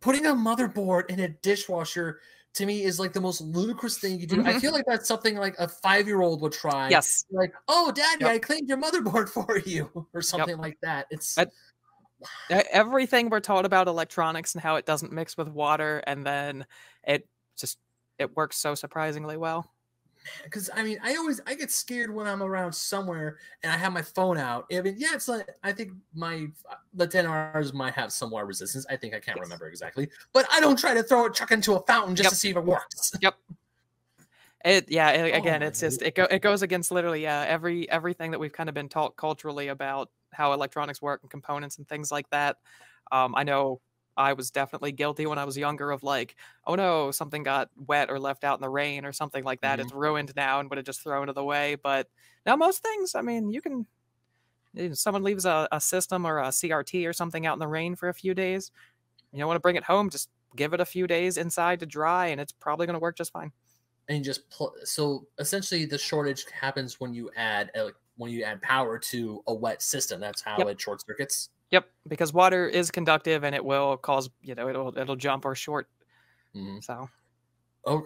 [0.00, 2.20] putting a motherboard in a dishwasher
[2.54, 4.36] to me is like the most ludicrous thing you do.
[4.36, 4.48] Mm-hmm.
[4.48, 6.88] I feel like that's something like a five year old would try.
[6.88, 7.24] Yes.
[7.30, 8.30] Like, oh, daddy, yep.
[8.30, 10.58] I cleaned your motherboard for you, or something yep.
[10.58, 11.06] like that.
[11.10, 11.36] It's.
[11.36, 11.46] I,
[12.48, 16.64] everything we're taught about electronics and how it doesn't mix with water, and then
[17.06, 17.78] it just
[18.18, 19.70] it works so surprisingly well
[20.44, 23.92] because I mean, I always I get scared when I'm around somewhere and I have
[23.92, 24.66] my phone out.
[24.72, 26.48] I mean, yeah, it's like I think my
[26.94, 28.86] the 10 Rs might have some water resistance.
[28.88, 29.44] I think I can't yes.
[29.44, 32.30] remember exactly, but I don't try to throw it chuck into a fountain just yep.
[32.30, 33.12] to see if it works.
[33.20, 33.34] Yep.
[34.64, 35.10] It yeah.
[35.10, 38.38] It, again, oh, it's just it go it goes against literally yeah every everything that
[38.38, 42.28] we've kind of been taught culturally about how electronics work and components and things like
[42.30, 42.56] that.
[43.12, 43.80] Um, I know
[44.16, 46.36] I was definitely guilty when I was younger of like,
[46.66, 49.78] oh no, something got wet or left out in the rain or something like that.
[49.78, 49.86] Mm-hmm.
[49.86, 51.76] It's ruined now and would have just thrown it away.
[51.82, 52.08] But
[52.44, 53.86] now most things, I mean, you can.
[54.94, 58.08] someone leaves a, a system or a CRT or something out in the rain for
[58.08, 58.70] a few days.
[59.32, 60.08] You don't want to bring it home.
[60.08, 63.16] Just give it a few days inside to dry, and it's probably going to work
[63.16, 63.52] just fine.
[64.08, 67.70] And just pl- so essentially, the shortage happens when you add
[68.16, 70.20] when you add power to a wet system.
[70.20, 70.68] That's how yep.
[70.68, 71.50] it short circuits.
[71.70, 75.54] Yep, because water is conductive and it will cause you know it'll it'll jump or
[75.54, 75.88] short.
[76.54, 76.78] Mm-hmm.
[76.80, 77.08] So,
[77.84, 78.04] oh,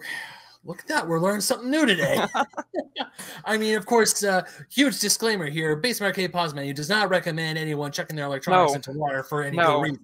[0.63, 1.07] look at that!
[1.07, 2.25] We're learning something new today.
[3.45, 7.57] I mean, of course, uh, huge disclaimer here: Basement Arcade Pause Menu does not recommend
[7.57, 8.75] anyone checking their electronics no.
[8.75, 9.81] into water for any no.
[9.81, 9.99] reason.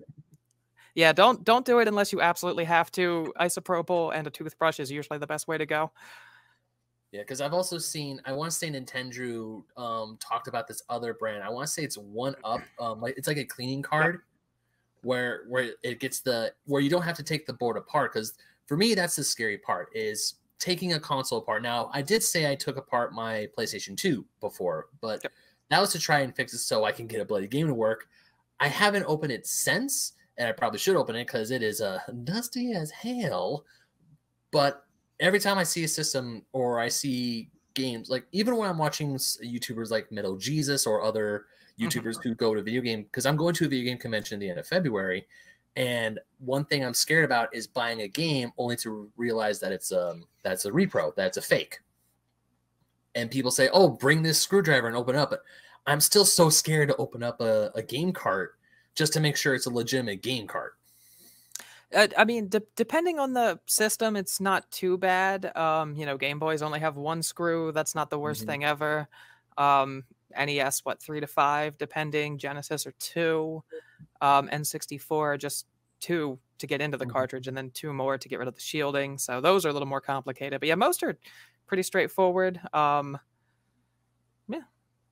[0.94, 3.34] Yeah, don't don't do it unless you absolutely have to.
[3.40, 5.92] Isopropyl and a toothbrush is usually the best way to go.
[7.12, 11.14] Yeah, because I've also seen I want to say Nintendo um talked about this other
[11.14, 11.44] brand.
[11.44, 12.62] I want to say it's one up.
[12.80, 14.22] Um, like it's like a cleaning card
[15.04, 18.14] where where it gets the where you don't have to take the board apart.
[18.14, 18.34] Because
[18.66, 21.62] for me, that's the scary part is taking a console apart.
[21.62, 25.32] Now, I did say I took apart my PlayStation 2 before, but yep.
[25.70, 27.74] that was to try and fix it so I can get a bloody game to
[27.74, 28.08] work.
[28.60, 32.00] I haven't opened it since, and I probably should open it because it is uh,
[32.24, 33.66] dusty as hell.
[34.52, 34.87] But
[35.20, 39.16] every time I see a system or I see games, like even when I'm watching
[39.16, 41.46] YouTubers like Metal Jesus or other
[41.80, 41.88] mm-hmm.
[41.88, 44.40] YouTubers who go to video game, because I'm going to a video game convention at
[44.40, 45.28] the end of February,
[45.76, 49.92] and one thing I'm scared about is buying a game only to realize that it's
[49.92, 51.80] um that's a repro, that's a fake.
[53.16, 55.44] And people say, "Oh, bring this screwdriver and open up." But
[55.86, 58.56] I'm still so scared to open up a, a game cart
[58.96, 60.74] just to make sure it's a legitimate game cart.
[61.94, 65.56] Uh, I mean, de- depending on the system, it's not too bad.
[65.56, 67.72] Um, you know, Game Boys only have one screw.
[67.72, 68.50] That's not the worst mm-hmm.
[68.50, 69.08] thing ever.
[69.58, 70.04] Um,
[70.38, 72.38] NES, what three to five, depending.
[72.38, 73.64] Genesis or two.
[74.22, 75.68] Um, N64 just
[76.00, 77.14] two to get into the mm-hmm.
[77.14, 79.18] cartridge, and then two more to get rid of the shielding.
[79.18, 80.60] So those are a little more complicated.
[80.60, 81.18] But yeah, most are
[81.68, 82.60] pretty straightforward.
[82.74, 83.18] Um,
[84.50, 84.62] yeah.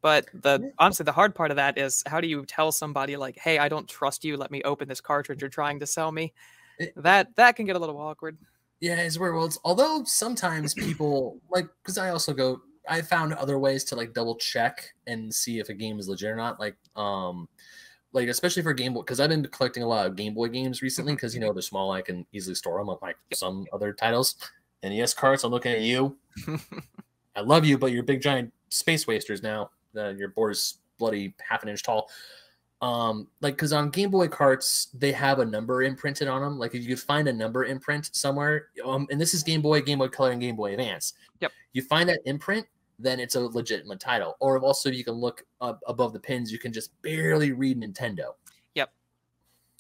[0.01, 3.38] But the honestly, the hard part of that is how do you tell somebody like,
[3.38, 4.36] "Hey, I don't trust you.
[4.36, 6.34] Let me open this cartridge you're trying to sell me."
[6.80, 8.38] It, that that can get a little awkward.
[8.80, 9.36] Yeah, it's weird.
[9.43, 12.61] It's, although sometimes people like because I also go.
[12.88, 16.30] I found other ways to like double check and see if a game is legit
[16.30, 16.59] or not.
[16.59, 17.49] Like, um,
[18.13, 20.84] like especially for Game Boy, because I've been collecting a lot of Game Boy games
[20.84, 21.15] recently.
[21.15, 21.41] Because mm-hmm.
[21.41, 22.95] you know they're small, I can easily store them.
[23.01, 24.36] Like some other titles.
[24.84, 25.43] NES carts.
[25.43, 26.15] I'm looking at you.
[27.36, 29.71] I love you, but you're big giant space wasters now.
[29.97, 32.09] Uh, your board is bloody half an inch tall
[32.86, 36.75] um like because on game boy carts they have a number imprinted on them like
[36.75, 39.97] if you could find a number imprint somewhere um and this is game boy game
[39.97, 41.13] boy color and game boy advance.
[41.39, 41.51] Yep.
[41.73, 42.67] You find that imprint
[42.97, 44.38] then it's a legitimate title.
[44.39, 48.33] Or also you can look up above the pins you can just barely read nintendo.
[48.75, 48.91] Yep.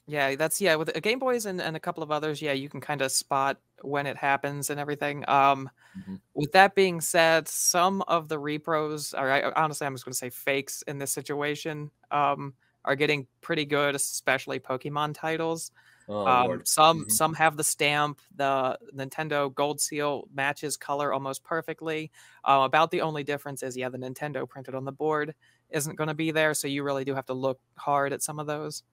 [0.07, 2.81] Yeah that's yeah with game boys and, and a couple of others yeah you can
[2.81, 5.23] kind of spot when it happens and everything.
[5.27, 6.15] Um mm-hmm.
[6.33, 10.17] with that being said some of the repros or I, honestly i'm just going to
[10.17, 11.91] say fakes in this situation.
[12.09, 12.55] Um
[12.85, 15.71] are getting pretty good, especially Pokemon titles.
[16.07, 16.67] Oh, Um, Lord.
[16.67, 17.11] some Mhm.
[17.11, 18.21] some have the stamp.
[18.35, 22.11] The Nintendo Gold Seal matches color almost perfectly.
[22.43, 25.33] Uh, about the only difference is, yeah, the Nintendo printed on the board
[25.71, 28.39] isn't going to be there, so you really do have to look hard at some
[28.39, 28.83] of those.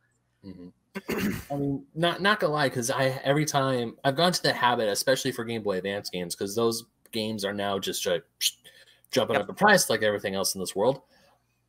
[0.44, 0.72] Mhm.
[1.50, 4.88] I mean, not not gonna lie, because I every time I've gone to the habit,
[4.88, 8.24] especially for Game Boy Advance games, because those games are now just like
[9.10, 9.42] jumping Yep.
[9.44, 11.02] up in price like everything else in this world.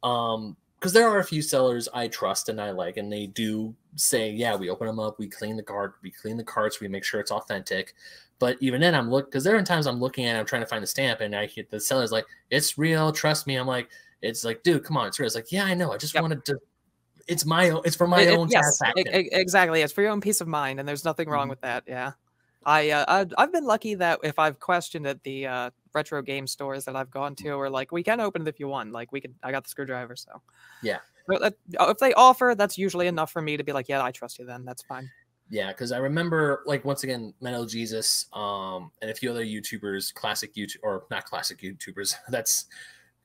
[0.03, 3.73] Um, because there are a few sellers I trust and I like, and they do
[3.95, 6.89] say, yeah, we open them up, we clean the card, we clean the cards, we
[6.89, 7.95] make sure it's authentic.
[8.38, 10.61] But even then, I'm look because there are times I'm looking at, it, I'm trying
[10.61, 13.55] to find the stamp, and I hit the seller's like, it's real, trust me.
[13.55, 13.88] I'm like,
[14.21, 15.27] it's like, dude, come on, it's real.
[15.27, 16.21] It's like, yeah, I know, I just Yep.
[16.21, 16.59] wanted to.
[17.29, 17.81] It's my own.
[17.86, 19.84] It's for my It- it- own yes, e- e- exactly.
[19.84, 21.51] It's for your own peace of mind, and there's nothing wrong Mhm.
[21.51, 21.86] with that.
[21.88, 22.11] Yeah,
[22.66, 26.47] I uh, I've, I've been lucky that if I've questioned at the uh, retro game
[26.47, 28.91] stores that I've gone to, or like we can open it if you want.
[28.91, 30.41] Like we could, I got the screwdriver, so
[30.82, 30.99] Yeah.
[31.28, 31.51] But uh,
[31.89, 34.45] if they offer, that's usually enough for me to be like, yeah, I trust you.
[34.45, 35.09] Then that's fine.
[35.49, 40.14] Yeah, because I remember, like once again, Metal Jesus, um, and a few other YouTubers,
[40.14, 42.66] classic YouTube or not classic YouTubers, that's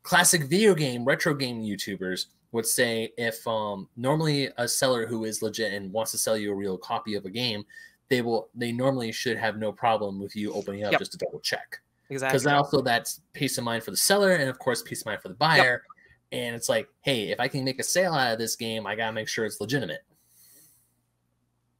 [0.03, 5.43] classic video game, retro game YouTubers would say if um normally a seller who is
[5.43, 7.65] legit and wants to sell you a real copy of a game,
[8.09, 10.99] they will they normally should have no problem with you opening up Yep.
[11.01, 11.81] just to double check
[12.11, 12.39] Exactly.
[12.39, 15.21] because also that's peace of mind for the seller and of course peace of mind
[15.21, 15.83] for the buyer.
[16.31, 18.95] And it's like, hey, if I can make a sale out of this game, I
[18.95, 20.03] gotta make sure it's legitimate.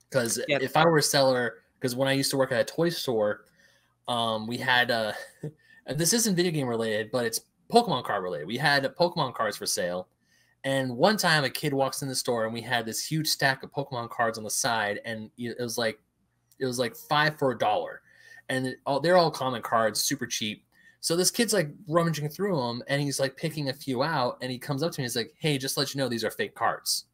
[0.09, 0.63] Because Yep.
[0.63, 3.45] if I were a seller, because when I used to work at a toy store,
[4.07, 5.13] um, we had uh,
[5.87, 8.47] and this isn't video game related, but it's Pokemon card related.
[8.47, 10.09] We had Pokemon cards for sale,
[10.65, 13.63] and one time a kid walks in the store and we had this huge stack
[13.63, 15.99] of Pokemon cards on the side, and it was like
[16.61, 18.03] it was like five for a dollar,
[18.49, 20.65] and all, they're all common cards, super cheap.
[21.01, 24.51] So this kid's like rummaging through them, and he's like picking a few out, and
[24.51, 26.55] he comes up to me, he's like, "Hey, just let you know, these are fake
[26.55, 27.07] cards,"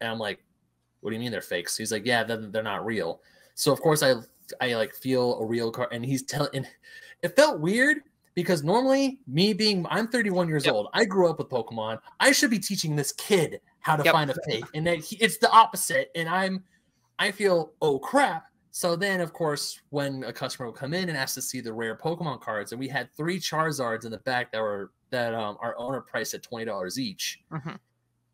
[0.00, 0.44] and I'm like,
[1.00, 3.22] "What do you mean they're fakes?" He's like, "Yeah, they're, they're not real."
[3.54, 4.14] So of course I
[4.60, 6.66] I like feel a real card, and he's telling,
[7.22, 7.98] it felt weird
[8.34, 10.74] because normally me being I'm 31 years Yep.
[10.74, 12.00] old, I grew up with Pokemon.
[12.20, 14.12] I should be teaching this kid how to Yep.
[14.12, 16.64] find a fake, and that he, it's the opposite, and I'm
[17.18, 18.51] I feel oh crap.
[18.74, 21.72] So then, of course, when a customer would come in and ask to see the
[21.72, 25.58] rare Pokemon cards, and we had three Charizards in the back that were that um,
[25.60, 27.78] our owner priced at twenty dollars each, Mhm.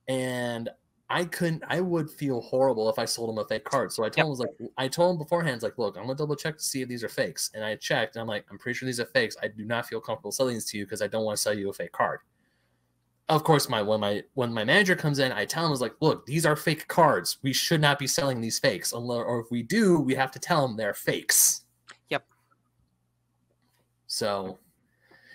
[0.08, 0.68] and
[1.10, 1.64] I couldn't.
[1.68, 3.92] I would feel horrible if I sold him a fake card.
[3.92, 6.36] So I told him was like, I told him beforehand, like, look, I'm gonna double
[6.36, 8.76] check to see if these are fakes, and I checked, and I'm like, I'm pretty
[8.78, 9.36] sure these are fakes.
[9.42, 11.54] I do not feel comfortable selling these to you because I don't want to sell
[11.54, 12.20] you a fake card.
[13.28, 15.82] Of course, my when my when my manager comes in, I tell him I was
[15.82, 17.36] like, look, these are fake cards.
[17.42, 20.66] We should not be selling these fakes, or if we do, we have to tell
[20.66, 21.62] them they're fakes.
[22.08, 22.24] Yep.
[24.06, 24.58] So,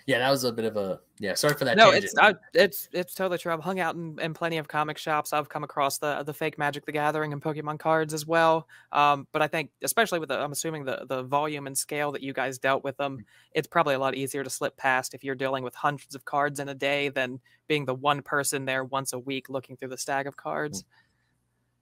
[0.06, 1.32] yeah, that was a bit of a yeah.
[1.32, 1.78] Sorry for that.
[1.78, 2.04] no, tangent.
[2.04, 3.52] it's I, it's it's totally true.
[3.52, 5.32] I've hung out in, in plenty of comic shops.
[5.32, 8.68] I've come across the the fake Magic the Gathering and Pokemon cards as well.
[8.92, 12.22] Um, but I think especially with the I'm assuming the the volume and scale that
[12.22, 15.34] you guys dealt with them, it's probably a lot easier to slip past if you're
[15.34, 19.14] dealing with hundreds of cards in a day than being the one person there once
[19.14, 20.84] a week looking through the stack of cards.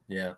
[0.07, 0.35] Yeah.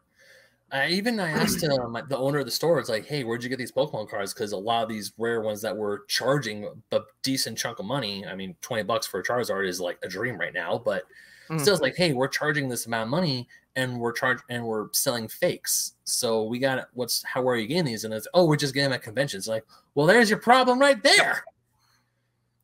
[0.75, 3.49] I even I asked uh, the owner of the store, it's like, hey, where'd you
[3.49, 4.35] get these Pokemon cards?
[4.35, 8.27] Because a lot of these rare ones that were charging a decent chunk of money.
[8.27, 11.05] I mean, 20 bucks for a Charizard is like a dream right now, but
[11.49, 11.61] Mm.
[11.61, 13.47] still it's like, hey, we're charging this amount of money
[13.77, 15.93] and we're charged and we're selling fakes.
[16.05, 18.05] So we got what's how are you getting these?
[18.05, 19.47] And it's oh, we're just getting them at conventions.
[19.47, 19.65] Like,
[19.95, 21.45] well, there's your problem right there.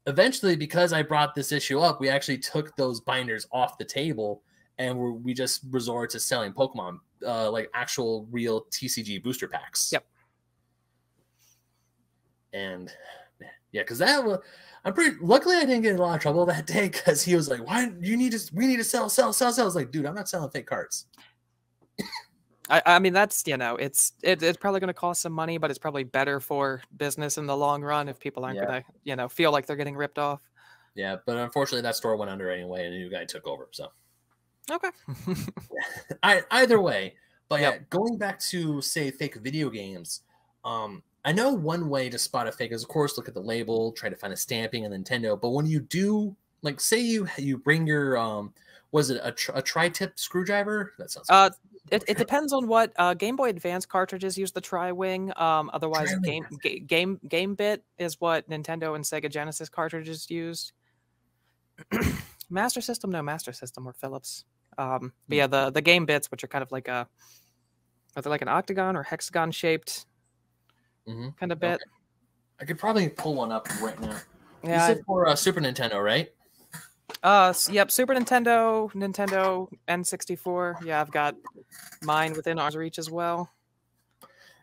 [0.07, 4.43] Eventually, because I brought this issue up, we actually took those binders off the table
[4.79, 9.91] and we just resorted to selling Pokemon, uh, like actual real TCG booster packs.
[9.93, 10.05] Yep.
[12.53, 12.93] And
[13.73, 14.39] yeah, because that was
[14.85, 17.35] I'm pretty luckily I didn't get in a lot of trouble that day because he
[17.37, 19.64] was like, Why you need to we need to sell, sell, sell, sell.
[19.64, 21.07] I was like, dude, I'm not selling fake cards.
[22.68, 25.59] I, I mean that's you know it's it, it's probably going to cost some money,
[25.59, 28.66] but it's probably better for business in the long run if people aren't Yeah.
[28.66, 30.41] going to you know feel like they're getting ripped off.
[30.95, 33.68] Yeah, but unfortunately that store went under anyway and a new guy took over.
[33.71, 33.89] So
[34.71, 34.91] Okay.
[36.23, 37.14] I, either way,
[37.49, 40.23] but yeah, going back to say fake video games,
[40.64, 43.41] um, I know one way to spot a fake is of course look at the
[43.41, 45.39] label, try to find a stamping and Nintendo.
[45.41, 48.55] But when you do, like, say you you bring your um,
[48.93, 50.95] was it a, tr- a tri-tip screwdriver?
[50.99, 51.29] That sounds.
[51.31, 51.51] Uh,
[51.91, 55.33] It, it depends on what uh, Game Boy Advance cartridges use the Tri-Wing.
[55.37, 60.31] Um, otherwise, Tri-Wing, game ga- game game bit is what Nintendo and Sega Genesis cartridges
[60.31, 60.73] used.
[62.51, 64.45] Master System, no Master System or Phillips.
[64.79, 67.09] Um, but yeah, the the game bits, which are kind of like a,
[68.16, 70.07] are they like an octagon or hexagon shaped
[71.09, 71.37] Mhm.
[71.37, 71.75] kind of bit?
[71.75, 71.85] Okay.
[72.61, 74.16] I could probably pull one up right now.
[74.62, 76.31] Yeah, said for uh, Super Nintendo, right?
[77.23, 80.85] Uh, yep, Super Nintendo, Nintendo N64.
[80.85, 81.35] Yeah, I've got
[82.03, 83.51] mine within arm's reach as well.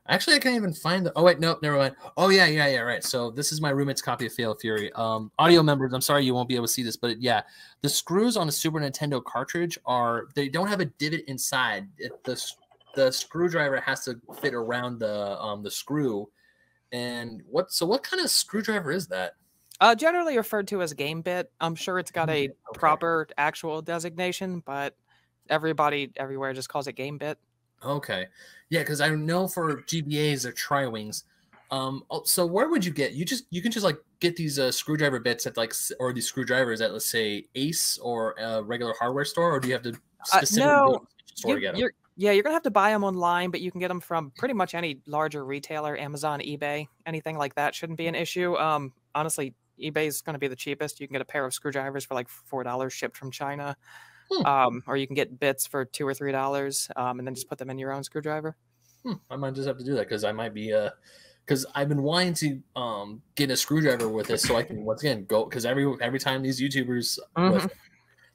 [0.10, 1.12] Actually, I can't even find the.
[1.16, 1.96] Oh wait, no, never mind.
[2.16, 2.80] Oh yeah, yeah, yeah.
[2.80, 3.04] Right.
[3.04, 4.92] So this is my roommate's copy of Fatal Fury.
[4.94, 7.42] Um, audio members, I'm sorry you won't be able to see this, but yeah,
[7.82, 11.88] the screws on a Super Nintendo cartridge are they don't have a divot inside.
[11.98, 12.42] It, the
[12.96, 16.30] the screwdriver has to fit around the um the screw.
[16.94, 17.72] And what?
[17.74, 19.34] So what kind of screwdriver is that?
[19.80, 21.52] Uh, generally referred to as game bit.
[21.60, 22.50] I'm sure it's got a Okay.
[22.74, 24.96] proper actual designation, but
[25.50, 27.38] everybody everywhere just calls it game bit.
[27.84, 28.28] Okay,
[28.70, 31.24] yeah, because I know for GBA's or tri wings.
[31.70, 33.14] Um, oh, so where would you get?
[33.14, 36.26] You just you can just like get these uh, screwdriver bits at like or these
[36.28, 39.94] screwdrivers at let's say Ace or a regular hardware store, or do you have to
[40.24, 41.80] specifically go no, store You- to get them?
[41.82, 44.32] you're, yeah, you're gonna have to buy them online, but you can get them from
[44.38, 48.56] pretty much any larger retailer, Amazon, eBay, anything like that shouldn't be an issue.
[48.56, 51.00] Um, honestly, eBay is gonna be the cheapest.
[51.00, 53.78] You can get a pair of screwdrivers for like four dollars shipped from China,
[54.32, 54.46] Hmm.
[54.46, 57.48] um, or you can get bits for two or three dollars, um, and then just
[57.48, 58.56] put them in your own screwdriver.
[59.04, 60.90] Hmm, I might just have to do that because I might be uh
[61.46, 65.02] because I've been wanting to um get a screwdriver with this so I can once
[65.02, 67.72] again go because every every time these YouTubers with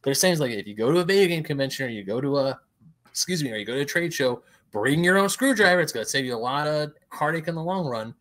[0.03, 2.38] they're saying like if you go to a video game convention or you go to
[2.38, 2.61] a
[3.07, 5.80] excuse me or you go to a trade show, bring your own screwdriver.
[5.80, 8.14] It's gonna save you a lot of heartache in the long run.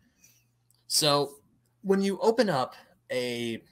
[0.88, 1.36] So
[1.84, 2.76] when you open up
[3.12, 3.64] a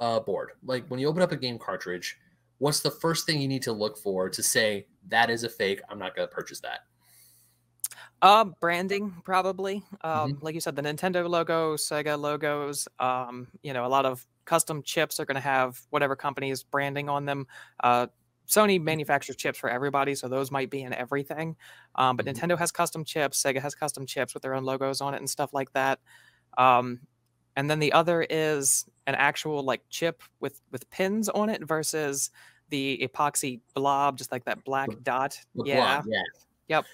[0.00, 2.16] uh, board, like when you open up a game cartridge,
[2.58, 5.80] what's the first thing you need to look for to say that is a fake?
[5.88, 6.80] I'm not gonna purchase that.
[8.22, 9.82] Uh, branding probably.
[10.02, 10.44] Um, Mm-hmm.
[10.44, 12.88] like you said, the Nintendo logo, Sega logos.
[12.98, 17.08] Um, you know, a lot of custom chips are going to have whatever company's branding
[17.08, 17.46] on them.
[17.82, 18.06] Uh,
[18.48, 21.56] Sony manufactures chips for everybody, so those might be in everything.
[21.96, 22.34] Um, but Mhm.
[22.34, 25.28] Nintendo has custom chips, Sega has custom chips with their own logos on it and
[25.28, 26.00] stuff like that.
[26.56, 27.00] Um,
[27.56, 32.30] and then the other is an actual like chip with with pins on it versus
[32.68, 35.38] the epoxy blob, just like that black dot.
[35.54, 36.22] The yeah, blob, yeah.
[36.68, 36.84] Yep.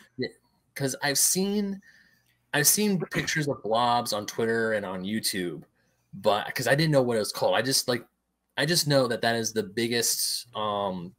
[0.74, 1.80] Because I've seen
[2.54, 5.62] I've seen pictures of blobs on Twitter and on YouTube,
[6.14, 7.56] but because I didn't know what it was called.
[7.56, 8.04] I just like
[8.56, 11.14] I just know that that is the biggest um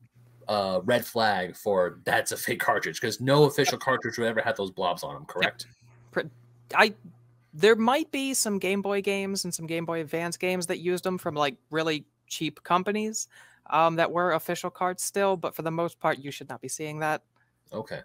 [0.47, 4.55] uh red flag for that's a fake cartridge because no official cartridge would ever have
[4.55, 5.67] those blobs on them, correct?
[6.75, 6.93] I
[7.53, 11.03] there might be some Game Boy games and some Game Boy Advance games that used
[11.03, 13.27] them from like really cheap companies
[13.69, 16.67] um, that were official cards still, but for the most part, you should not be
[16.67, 17.21] seeing that.
[17.71, 18.01] Okay.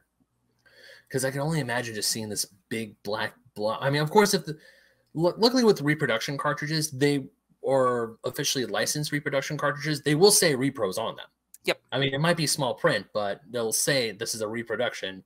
[1.09, 3.78] Because I can only imagine just seeing this big black blob.
[3.80, 4.59] I mean, of course, if the
[5.14, 7.24] lu- luckily with reproduction cartridges, they
[7.62, 11.26] or officially licensed reproduction cartridges, they will say repros on them.
[11.64, 11.80] Yep.
[11.90, 15.24] I mean, it might be small print, but they'll say this is a reproduction.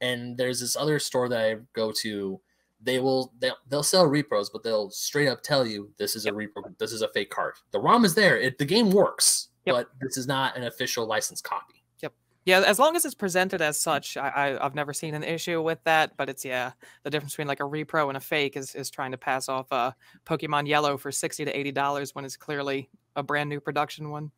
[0.00, 2.40] And there's this other store that I go to.
[2.84, 6.30] They will they'll, they'll sell repros, but they'll straight up tell you this is a
[6.32, 6.76] repro.
[6.78, 7.54] This is a fake card.
[7.70, 8.36] The ROM is there.
[8.38, 9.74] It, the game works, Yep.
[9.74, 11.84] but this is not an official licensed copy.
[12.02, 12.12] Yep.
[12.44, 15.62] Yeah, as long as it's presented as such, I, I, I've never seen an issue
[15.62, 16.16] with that.
[16.16, 16.72] But it's yeah,
[17.04, 19.70] the difference between like a repro and a fake is is trying to pass off
[19.70, 19.94] a
[20.26, 24.30] Pokemon Yellow for sixty to eighty dollars when it's clearly a brand new production one.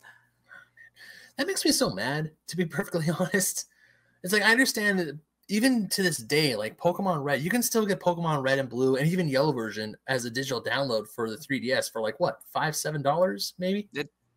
[1.36, 3.66] that makes me so mad to be perfectly honest
[4.22, 5.16] it's like i understand that
[5.49, 8.97] even to this day like pokemon red you can still get pokemon red and blue
[8.97, 12.74] and even yellow version as a digital download for the 3ds for like what five
[12.74, 13.88] seven dollars maybe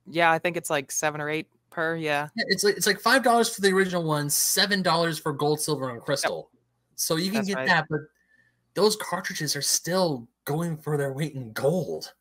[0.06, 1.96] Yeah, I think it's like seven or eight per.
[1.96, 5.34] Yeah, yeah, it's like it's like five dollars for the original one seven dollars for
[5.34, 6.50] gold silver and crystal
[6.96, 7.68] so you can That's get right.
[7.68, 8.00] that but
[8.74, 12.14] those cartridges are still going for their weight in gold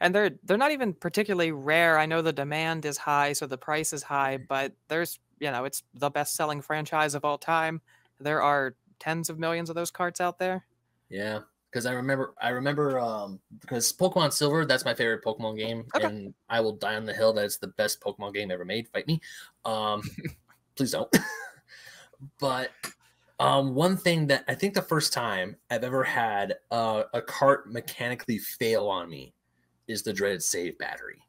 [0.00, 1.98] and they're they're not even particularly rare.
[1.98, 5.64] I know the demand is high, so the price is high, but there's you know
[5.64, 7.80] it's the best selling franchise of all time.
[8.18, 10.64] There are tens of millions of those carts out there.
[11.08, 15.84] Yeah, because I remember, I remember, um, because Pokemon Silver, that's my favorite Pokemon game,
[15.94, 16.06] Okay.
[16.06, 18.88] and I will die on the hill that it's the best Pokemon game ever made.
[18.88, 19.20] Fight me,
[19.64, 20.02] um,
[20.76, 21.14] please don't.
[22.40, 22.70] but
[23.38, 27.70] um, one thing that I think the first time I've ever had uh, a cart
[27.70, 29.34] mechanically fail on me
[29.86, 31.20] is the dreaded save battery.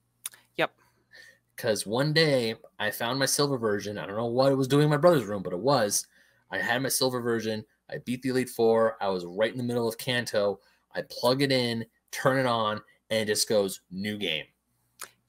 [1.58, 3.98] Because one day I found my silver version.
[3.98, 6.08] I don't know what it was doing in my brother's room, but it was.
[6.52, 7.66] I had my silver version.
[7.90, 8.96] I beat the Elite Four.
[9.02, 10.60] I was right in the middle of Kanto.
[10.96, 12.80] I plug it in, turn it on,
[13.10, 14.46] and it just goes new game.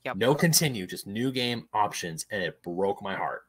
[0.05, 0.17] Yep.
[0.17, 3.43] No continue, just new game options, and it broke my heart.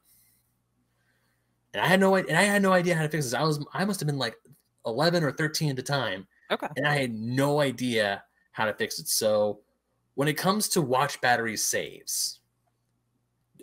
[1.73, 3.33] And I had no and I had no idea how to fix this.
[3.33, 4.35] I was I must have been like
[4.85, 6.67] 11 or 13 at the time, Okay.
[6.77, 9.07] and I had no idea how to fix it.
[9.07, 9.59] So
[10.15, 12.38] when it comes to watch battery saves,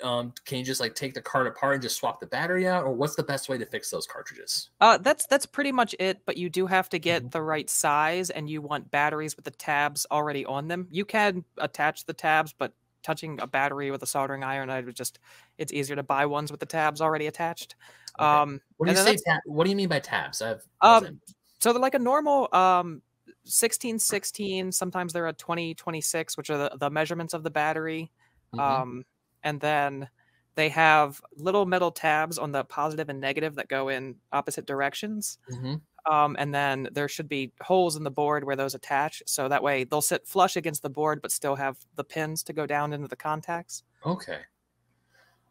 [0.03, 2.85] um, can you just like take the card apart and just swap the battery out,
[2.85, 4.71] or what's the best way to fix those cartridges?
[4.81, 6.25] Uh, that's that's pretty much it.
[6.27, 7.31] But you do have to get Mhm.
[7.31, 10.89] the right size, and you want batteries with the tabs already on them.
[10.91, 14.69] You can attach the tabs, but touching a battery with a soldering iron.
[14.69, 15.19] I would just
[15.59, 17.77] it's easier to buy ones with the tabs already attached.
[18.19, 18.27] Okay.
[18.27, 19.17] Um, What do you say?
[19.17, 20.43] Tab, what do you mean by tabs?
[20.43, 21.21] I've Um,
[21.61, 23.03] so they're like a normal um
[23.45, 28.11] 16 16 sometimes they're a 20 26 which are the, the measurements of the battery
[28.53, 28.61] Mhm.
[28.61, 29.05] um
[29.43, 30.09] and then
[30.57, 35.39] they have little metal tabs on the positive and negative that go in opposite directions
[35.51, 35.83] Mhm.
[36.11, 39.63] um and then there should be holes in the board where those attach so that
[39.63, 42.93] way they'll sit flush against the board but still have the pins to go down
[42.93, 44.41] into the contacts Okay.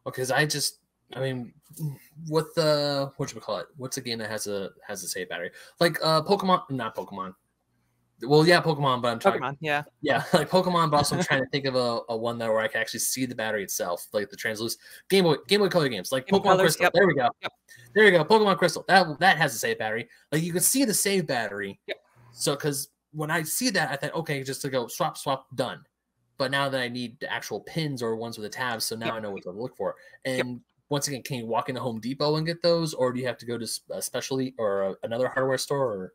[0.06, 0.80] Because I just,
[1.14, 1.54] I mean,
[2.28, 3.68] what the what you call it?
[3.78, 5.52] What's a game that has a has a save battery?
[5.80, 7.36] Like uh Pokemon, not Pokemon.
[8.22, 9.42] Well, yeah, Pokemon, but I'm talking.
[9.42, 12.38] pokemon yeah Yeah, like Pokemon, but also I'm trying to think of a, a one
[12.38, 15.60] that where I can actually see the battery itself, like the translucent Game Boy Game
[15.60, 16.84] Boy Color games, like Game Pokemon Colors, Crystal.
[16.86, 16.94] yep.
[16.94, 17.30] There we go.
[17.42, 17.52] Yep.
[17.94, 18.24] There we go.
[18.24, 18.86] Pokemon Crystal.
[18.88, 20.08] That that has a save battery.
[20.32, 21.80] Like you can see the save battery.
[21.88, 21.98] Yep.
[22.32, 25.82] So because when I see that, I thought, okay, just to go swap, swap, done.
[26.38, 29.08] But now that I need the actual pins or ones with the tabs, so now
[29.08, 29.14] Yep.
[29.16, 29.96] I know what to look for.
[30.26, 30.60] And
[30.90, 33.38] once again, can you walk into Home Depot and get those, or do you have
[33.40, 35.86] to go to a specialty or a, another hardware store?
[35.94, 36.14] Or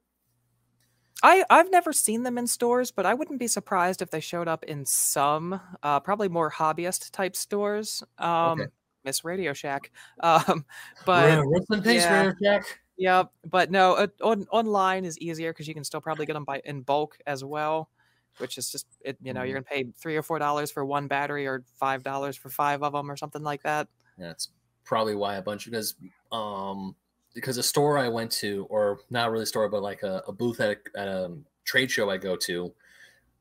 [1.22, 4.48] I I've never seen them in stores, but I wouldn't be surprised if they showed
[4.48, 8.02] up in some, uh, probably more hobbyist type stores.
[8.18, 8.66] Um,
[9.04, 9.90] Miss Radio Shack,
[10.20, 10.64] um,
[11.06, 12.12] but Yeah, rest in peace, yeah.
[12.12, 12.80] Rare Jack.
[12.96, 16.44] yeah, but no, uh, on, online is easier because you can still probably get them
[16.44, 17.90] by in bulk as well,
[18.38, 19.16] which is just it.
[19.22, 22.36] You know, you're gonna pay three or four dollars for one battery or five dollars
[22.36, 23.88] for five of them or something like that.
[24.18, 24.48] That's
[24.84, 25.94] probably why a bunch of because
[26.32, 26.94] um
[27.34, 30.32] because a store I went to, or not really a store, but like a, a
[30.32, 31.32] booth at a, at a
[31.64, 32.72] trade show I go to.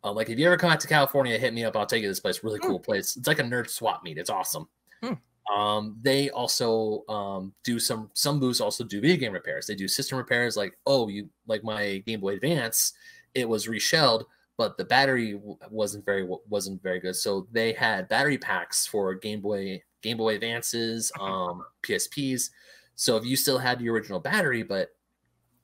[0.04, 1.76] Uh, like if you ever come out to California, hit me up.
[1.76, 2.44] I'll take you to this place.
[2.44, 2.68] Really Hmm.
[2.68, 3.18] cool place.
[3.18, 4.18] It's like a nerd swap meet.
[4.18, 4.68] It's awesome.
[5.04, 5.14] Hmm.
[5.54, 9.66] Um, they also um, do some some booths also do video game repairs.
[9.68, 10.56] They do system repairs.
[10.56, 12.94] Like oh, you like my Game Boy Advance,
[13.34, 14.26] it was reshelled,
[14.58, 15.40] but the battery
[15.72, 17.16] wasn't very wasn't very good.
[17.16, 22.52] So they had battery packs for Game Boy Game Boy Advances, um, PSPs.
[23.00, 24.90] So if you still had the original battery, but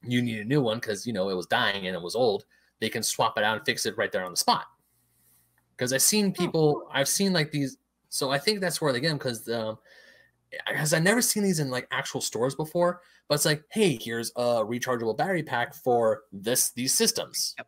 [0.01, 2.45] you need a new one because you know it was dying and it was old,
[2.79, 4.67] they can swap it out and fix it right there on the spot.
[5.75, 7.75] Because I've seen people, I've seen like these.
[8.07, 9.77] So I think that's where they get them because um,
[10.65, 13.01] because I've never seen these in like actual stores before.
[13.27, 17.53] But it's like, hey, here's a rechargeable battery pack for this these systems.
[17.57, 17.67] Yep.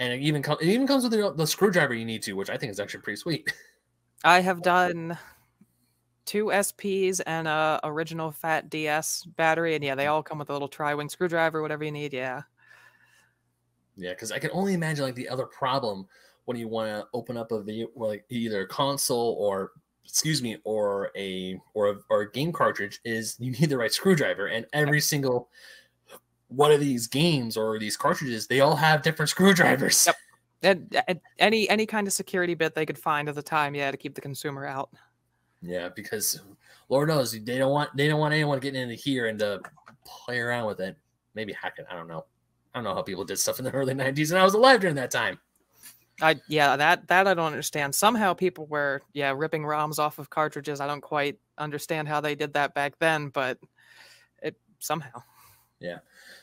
[0.00, 2.50] And it even comes it even comes with the, the screwdriver you need to, which
[2.50, 3.52] I think is actually pretty sweet.
[4.24, 5.16] I have done
[6.28, 10.12] two SPs and a original Fat DS battery, and yeah, they mm-hmm.
[10.12, 12.12] all come with a little tri-wing screwdriver, whatever you need.
[12.12, 12.42] Yeah.
[13.96, 16.06] Yeah, because I can only imagine like the other problem
[16.44, 19.72] when you want to open up a video, like either a console or
[20.04, 23.92] excuse me, or a or a, or a game cartridge is you need the right
[23.92, 25.48] screwdriver, and every single
[26.48, 30.06] one of these games or these cartridges, they all have different screwdrivers.
[30.06, 30.16] Yep.
[30.60, 33.90] And, and any any kind of security bit they could find at the time, yeah,
[33.90, 34.90] to keep the consumer out.
[35.60, 36.40] Yeah, because
[36.88, 39.60] Lord knows they don't want they don't want anyone getting into here and to
[40.04, 40.96] play around with it.
[41.34, 41.86] Maybe hack it.
[41.90, 42.24] I don't know.
[42.74, 44.80] I don't know how people did stuff in the early '90s, and I was alive
[44.80, 45.38] during that time.
[46.20, 47.94] I yeah, that that I don't understand.
[47.94, 50.80] Somehow people were yeah ripping ROMs off of cartridges.
[50.80, 53.58] I don't quite understand how they did that back then, but
[54.42, 55.22] it somehow.
[55.80, 55.98] Yeah.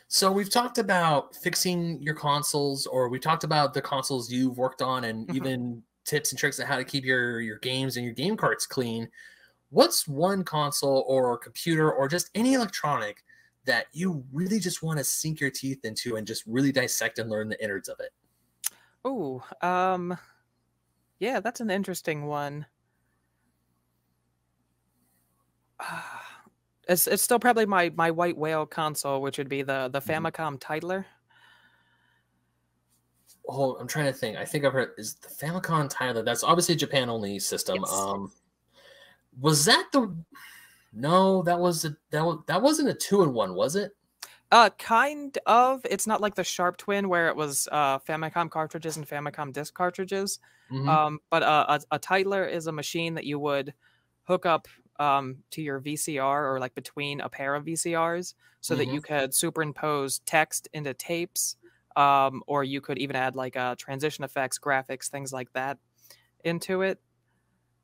[0.08, 4.82] So we've talked about fixing your consoles, or we talked about the consoles you've worked
[4.82, 5.36] on, and Mhm.
[5.36, 8.66] even tips and tricks on how to keep your your games and your game carts
[8.66, 9.10] clean.
[9.70, 13.24] What's one console or computer or just any electronic
[13.66, 17.30] that you really just want to sink your teeth into and just really dissect and
[17.30, 18.12] learn the innards of it?
[19.04, 20.18] oh um,
[21.20, 22.66] yeah, that's an interesting one.
[26.88, 30.32] It's it's still probably my my white whale console, which would be the the Mhm.
[30.32, 31.06] Famicom Titler.
[33.48, 34.38] Oh, I'm trying to think.
[34.38, 36.26] I think I've heard is the Famicom Titler.
[36.26, 37.78] That's obviously a Japan only system.
[37.82, 37.92] Yes.
[37.92, 38.32] Um,
[39.40, 40.16] was that the?
[40.94, 43.96] No, that was a that was that wasn't a two in one, was it?
[44.52, 45.86] Uh, kind of.
[45.90, 49.74] It's not like the Sharp Twin where it was uh Famicom cartridges and Famicom disc
[49.74, 50.40] cartridges.
[50.72, 50.88] Mhm.
[50.90, 53.74] Um, but uh, a, a Titler is a machine that you would
[54.24, 54.68] hook up
[55.00, 58.94] um, to your VCR or like between a pair of VCRs so that Mhm.
[58.94, 61.58] you could superimpose text into tapes,
[61.96, 65.78] um, or you could even add like uh, transition effects, graphics, things like that
[66.44, 67.00] into it.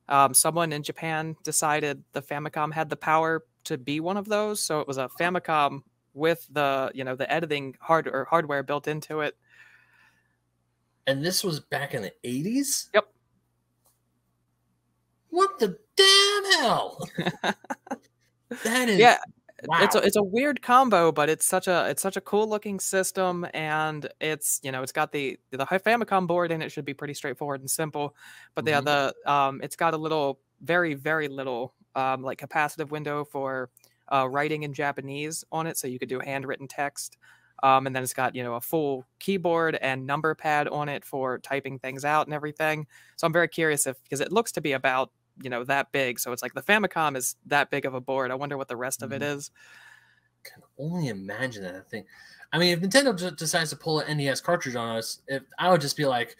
[0.09, 4.61] Um, someone in Japan decided the Famicom had the power to be one of those,
[4.61, 5.81] so it was a Famicom
[6.13, 9.37] with the you know the editing hard or hardware built into it.
[11.07, 12.89] and this was back in the 80s.
[12.93, 13.07] Yep.
[15.29, 16.99] What the damn hell?
[18.63, 19.17] that is Yeah,
[19.61, 19.77] wow.
[19.77, 22.79] it's a it's a weird combo, but it's such a it's such a cool looking
[22.79, 26.93] system, and it's you know it's got the the Famicom board and it should be
[26.93, 28.15] pretty straightforward and simple,
[28.55, 28.81] but Mhm.
[28.81, 33.69] the the um it's got a little very very little um like capacitive window for
[34.11, 37.17] uh, writing in Japanese on it, so you could do handwritten text.
[37.63, 41.05] Um, and then it's got you know a full keyboard and number pad on it
[41.05, 42.87] for typing things out and everything.
[43.17, 45.11] So I'm very curious if because it looks to be about
[45.43, 48.31] you know that big, so it's like the Famicom is that big of a board.
[48.31, 49.31] I wonder what the rest of it is.
[49.31, 49.37] Mhm.
[49.37, 49.51] is.
[50.43, 52.05] can only imagine that thing.
[52.51, 55.69] I mean, if Nintendo just decides to pull an NES cartridge on us, if I
[55.71, 56.35] would just be like,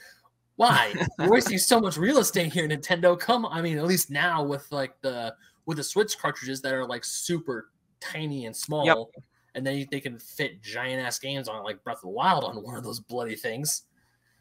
[0.58, 0.93] "Why?
[1.20, 3.20] You're wasting so much real estate here, Nintendo.
[3.20, 5.36] Come, I mean, at least now with like the
[5.66, 9.12] with the Switch cartridges that are like super tiny and small,
[9.56, 12.56] and then they can fit giant ass games on like Breath of the Wild on
[12.64, 13.84] one of those bloody things.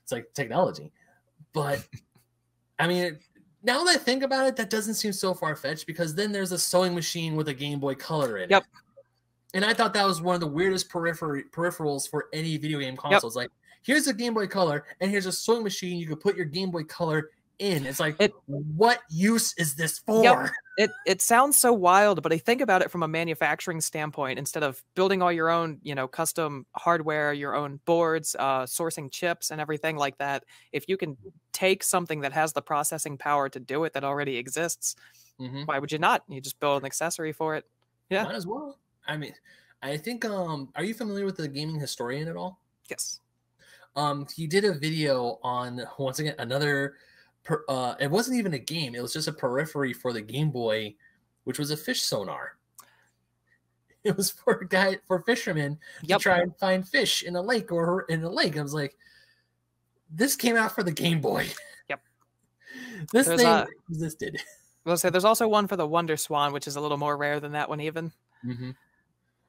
[0.02, 0.92] It's like technology,
[1.52, 1.86] but
[2.78, 3.18] I mean."
[3.62, 6.52] Now that I think about it, that doesn't seem so far fetched because then there's
[6.52, 8.50] a sewing machine with a Game Boy Color in it.
[8.50, 8.62] Yep.
[8.62, 8.68] it.
[9.52, 12.96] And I thought that was one of the weirdest periphery peripherals for any video game
[12.96, 13.36] consoles.
[13.36, 13.50] Like,
[13.82, 15.98] here's a Game Boy Color, and here's a sewing machine.
[15.98, 17.84] You could put your Game Boy Color in.
[17.84, 20.22] It's like, It- what use is this for?
[20.80, 24.38] It it sounds so wild, but I think about it from a manufacturing standpoint.
[24.38, 29.12] Instead of building all your own, you know, custom hardware, your own boards, uh, sourcing
[29.12, 31.18] chips and everything like that, if you can
[31.52, 34.96] take something that has the processing power to do it that already exists,
[35.38, 35.66] Mhm.
[35.66, 36.24] why would you not?
[36.28, 37.66] You just build an accessory for it.
[38.08, 38.24] Yeah.
[38.24, 38.78] Might as well.
[39.06, 39.34] I mean,
[39.82, 40.24] I think.
[40.24, 42.58] Um, are you familiar with the gaming historian at all?
[42.88, 43.20] Yes.
[43.96, 46.96] Um, he did a video on once again another.
[47.50, 50.50] Per, uh, it wasn't even a game; it was just a periphery for the Game
[50.52, 50.94] Boy,
[51.42, 52.56] which was a fish sonar.
[54.04, 56.18] It was for a guy for fishermen Yep.
[56.20, 58.56] to try and find fish in a lake or in a lake.
[58.56, 58.96] I was like,
[60.10, 61.48] this came out for the Game Boy.
[61.90, 62.00] Yep.
[63.12, 64.38] this There's thing a- existed.
[64.86, 67.52] Well, say there's also one for the WonderSwan, which is a little more rare than
[67.52, 68.10] that one, even.
[68.46, 68.74] Mhm.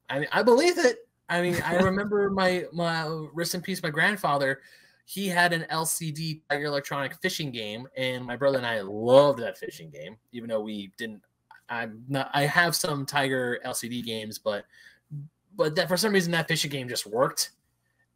[0.10, 1.08] I mean, I believe it.
[1.30, 4.60] I mean, I remember my my rest in peace, my grandfather.
[5.12, 9.58] He had an LCD Tiger Electronic fishing game, and my brother and I loved that
[9.58, 11.22] fishing game, even though we didn't.
[11.68, 12.30] I'm not.
[12.34, 14.64] I have some Tiger LCD games, but
[15.58, 17.52] but that for some reason that fishing game just worked,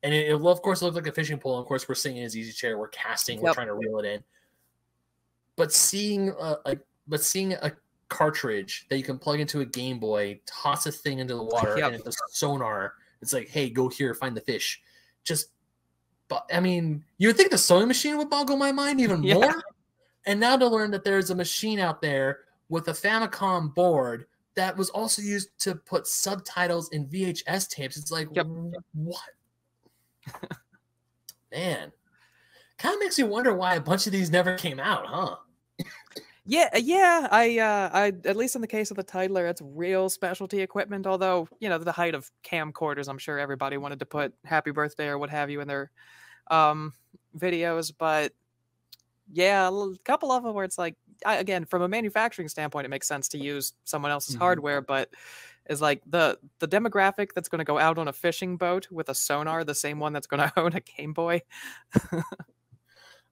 [0.03, 1.57] and it, it of course looked like a fishing pole.
[1.57, 3.55] And of course, we're sitting in his easy chair, we're casting, we're Yep.
[3.55, 4.23] trying to reel it in.
[5.57, 6.79] But seeing uh, like,
[7.09, 7.73] but seeing a
[8.07, 11.77] cartridge that you can plug into a Game Boy, toss a thing into the water,
[11.77, 11.91] Yep.
[11.91, 12.93] and it's a sonar.
[13.21, 14.81] It's like, hey, go here, find the fish.
[15.25, 15.49] Just,
[16.27, 19.35] but I mean, you would think the sewing machine would boggle my mind even Yeah.
[19.35, 19.63] more.
[20.25, 24.75] And now to learn that there's a machine out there with a Famicom board that
[24.75, 27.97] was also used to put subtitles in VHS tapes.
[27.97, 28.47] It's like, Yep.
[28.93, 29.19] what?
[31.51, 31.91] Man,
[32.77, 35.35] kind of makes you wonder why a bunch of these never came out, huh?
[36.47, 37.27] Yeah, uh, yeah.
[37.31, 41.07] I, uh, I at least in the case of the Titler, it's real specialty equipment.
[41.07, 45.07] Although you know, the height of camcorders, I'm sure everybody wanted to put "Happy Birthday"
[45.07, 45.91] or what have you in their
[46.51, 46.93] um,
[47.37, 47.93] videos.
[47.97, 48.33] But
[49.31, 52.89] yeah, a couple of them where it's like, I, again, from a manufacturing standpoint, it
[52.89, 54.39] makes sense to use someone else's Mhm.
[54.39, 54.81] hardware.
[54.81, 55.13] But
[55.69, 59.09] is like the the demographic that's going to go out on a fishing boat with
[59.09, 61.41] a sonar, the same one that's going to own a Game Boy.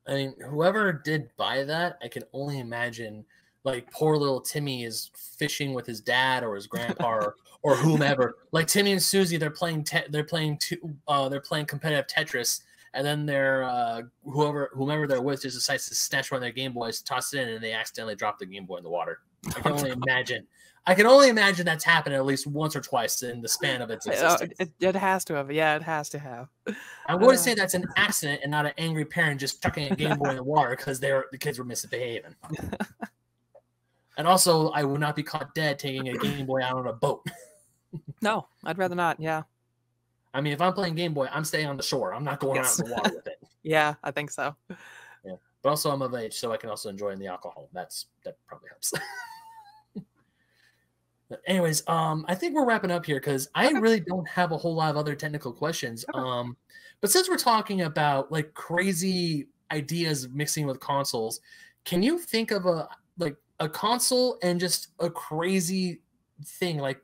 [0.07, 3.25] I mean, whoever did buy that, I can only imagine
[3.63, 8.35] like poor little Timmy is fishing with his dad or his grandpa or, or whomever.
[8.51, 12.61] Like Timmy and Susie, they're playing te- they're playing two, uh, they're playing competitive Tetris,
[12.93, 16.51] and then they're uh, whoever whomever they're with just decides to snatch one of their
[16.51, 19.19] Game Boys, toss it in, and they accidentally drop the Game Boy in the water.
[19.47, 20.45] I can only imagine.
[20.85, 23.89] I can only imagine that's happened at least once or twice in the span of
[23.89, 24.53] its Uh, existence.
[24.59, 25.49] it, it has to have.
[25.51, 26.49] Yeah, it has to have.
[27.07, 29.95] I'm going uh, say that's an accident and not an angry parent just chucking a
[29.95, 32.35] Game Boy in the water because they're the kids were misbehaving.
[34.17, 36.93] and also, I would not be caught dead taking a Game Boy out on a
[36.93, 37.25] boat.
[38.23, 39.19] No, I'd rather not.
[39.19, 39.43] Yeah.
[40.33, 42.11] I mean, if I'm playing Game Boy, I'm staying on the shore.
[42.11, 42.79] I'm not going Yes.
[42.79, 43.37] out in the water with it.
[43.61, 44.55] Yeah, I think so.
[45.23, 47.69] Yeah, But also, I'm of age, so I can also enjoy the alcohol.
[47.71, 48.93] That's that probably helps.
[51.33, 53.79] But anyways, um, I think we're wrapping up here because I Okay.
[53.79, 56.05] really don't have a whole lot of other technical questions.
[56.09, 56.19] Okay.
[56.19, 56.55] Um,
[57.01, 61.41] but since we're talking about like crazy ideas mixing with consoles,
[61.85, 66.01] can you think of a like a console and just a crazy
[66.45, 67.01] thing like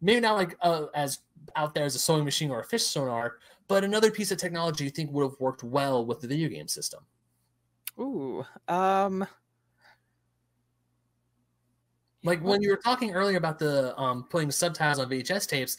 [0.00, 1.20] maybe not like uh, as
[1.54, 4.84] out there as a sewing machine or a fish sonar, but another piece of technology
[4.84, 7.04] you think would have worked well with the video game system?
[8.00, 8.44] Ooh.
[8.68, 9.26] Um.
[12.28, 15.78] Like when you were talking earlier about the um, putting subtitles on VHS tapes,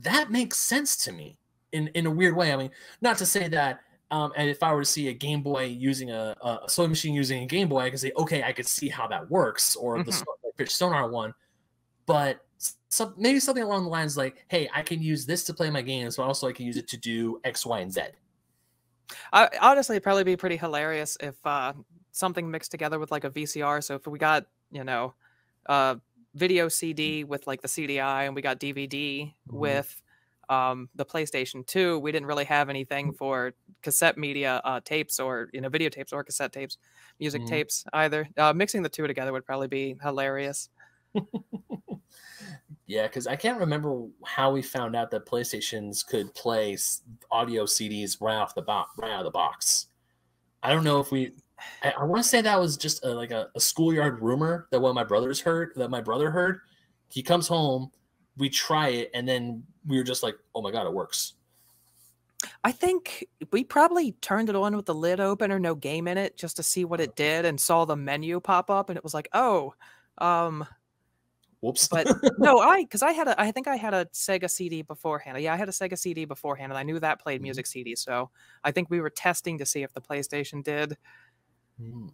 [0.00, 1.38] that makes sense to me
[1.72, 2.52] in in a weird way.
[2.52, 2.70] I mean,
[3.02, 3.80] not to say that
[4.10, 7.14] um, and if I were to see a Game Boy using a, a sewing machine
[7.14, 9.98] using a Game Boy, I could say, okay, I could see how that works, or
[10.02, 10.14] the Mhm.
[10.14, 10.24] so-
[10.56, 11.34] fish sonar one.
[12.06, 12.44] But
[12.88, 15.82] some maybe something along the lines like, "Hey, I can use this to play my
[15.82, 18.02] games, but also I can use it to do X, Y, and Z."
[19.32, 21.72] I, honestly, it'd probably be pretty hilarious if uh,
[22.12, 23.82] something mixed together with like a VCR.
[23.82, 25.14] So if we got you know,
[25.66, 25.96] uh,
[26.34, 29.56] video CD with like the CDI, and we got DVD mm-hmm.
[29.56, 30.02] with
[30.48, 33.16] um, the PlayStation 2, we didn't really have anything mm.
[33.16, 33.52] for
[33.82, 36.78] cassette media uh, tapes or you know videotapes or cassette tapes,
[37.20, 37.48] music mm.
[37.48, 38.28] tapes either.
[38.36, 40.68] Uh, mixing the two together would probably be hilarious.
[42.86, 46.76] yeah, because I can't remember how we found out that PlayStations could play
[47.30, 48.90] audio CDs right off the box.
[48.98, 49.86] Right out of the box.
[50.62, 51.32] I don't know if we.
[51.82, 54.80] I, I want to say that was just a, like a, a schoolyard rumor that
[54.80, 55.72] one of my brothers heard.
[55.76, 56.60] That my brother heard.
[57.10, 57.90] He comes home,
[58.36, 61.34] we try it, and then we were just like, oh my god, it works.
[62.62, 66.18] I think we probably turned it on with the lid open or no game in
[66.18, 69.04] it just to see what it did and saw the menu pop up and it
[69.04, 69.74] was like, oh,
[70.18, 70.66] um
[71.60, 71.88] whoops.
[71.88, 72.06] but
[72.38, 75.40] no, I because I had a I think I had a Sega CD beforehand.
[75.40, 77.44] Yeah, I had a Sega CD beforehand and I knew that played mm-hmm.
[77.44, 77.96] music CD.
[77.96, 78.30] So
[78.62, 80.96] I think we were testing to see if the PlayStation did.
[81.80, 82.10] Mm.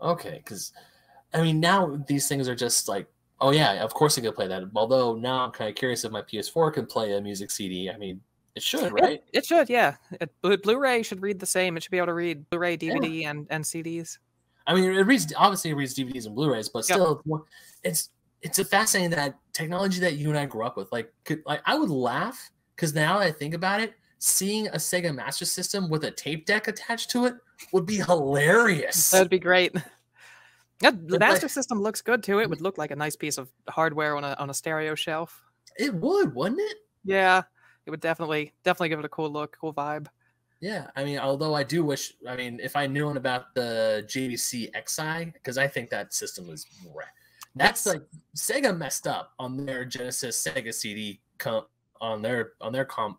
[0.00, 0.72] Okay, because
[1.32, 3.06] I mean now these things are just like
[3.40, 4.62] Oh yeah, of course I could play that.
[4.74, 7.90] Although now I'm kind of curious if my PS4 can play a music CD.
[7.90, 8.20] I mean,
[8.54, 9.22] it should, right?
[9.32, 9.96] It, it should, yeah.
[10.12, 11.76] It, Blu-ray should read the same.
[11.76, 13.30] It should be able to read Blu-ray, DVD, yeah.
[13.30, 14.18] and and CDs.
[14.66, 17.40] I mean, it reads obviously it reads DVDs and Blu-rays, but still, yep.
[17.82, 18.10] it's
[18.40, 20.90] it's a fascinating that technology that you and I grew up with.
[20.92, 24.76] Like, could, like I would laugh because now that I think about it, seeing a
[24.76, 27.34] Sega Master System with a tape deck attached to it
[27.72, 29.10] would be hilarious.
[29.10, 29.74] That'd be great.
[30.82, 32.40] Yeah, the Master System looks good too.
[32.40, 35.40] It would look like a nice piece of hardware on a on a stereo shelf.
[35.78, 36.78] It would, wouldn't it?
[37.04, 37.42] Yeah,
[37.86, 40.08] it would definitely definitely give it a cool look, cool vibe.
[40.60, 44.72] Yeah, I mean, although I do wish, I mean, if I knew about the JVC
[44.72, 46.66] X'Eye, because I think that system is
[47.54, 48.02] that's like
[48.36, 51.66] Sega messed up on their Genesis Sega CD com-
[52.00, 53.18] on their on their com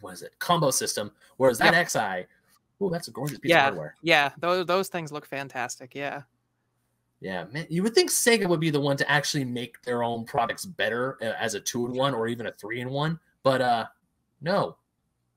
[0.00, 1.86] what is it combo system, whereas that yep.
[1.86, 2.26] X'Eye,
[2.80, 3.94] oh, that's a gorgeous piece yeah, of hardware.
[4.02, 5.94] Yeah, those those things look fantastic.
[5.94, 6.22] Yeah.
[7.20, 10.24] Yeah, man, you would think Sega would be the one to actually make their own
[10.24, 13.86] products better as a two in one or even a three in one, but uh,
[14.42, 14.76] no.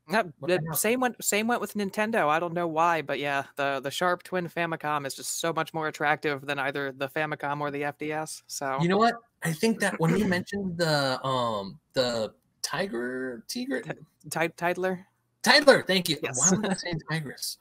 [0.10, 2.28] The same went same went with Nintendo.
[2.28, 5.74] I don't know why, but yeah, the the Sharp Twin Famicom is just so much
[5.74, 8.42] more attractive than either the Famicom or the FDS.
[8.48, 9.16] So you know what?
[9.44, 12.34] I think that when you mentioned the um the
[12.64, 13.92] Tiger Tiger T-
[14.30, 15.06] Titler
[15.44, 16.18] Titler, thank you.
[16.22, 16.38] Yes.
[16.40, 17.58] Why am I saying Tigress?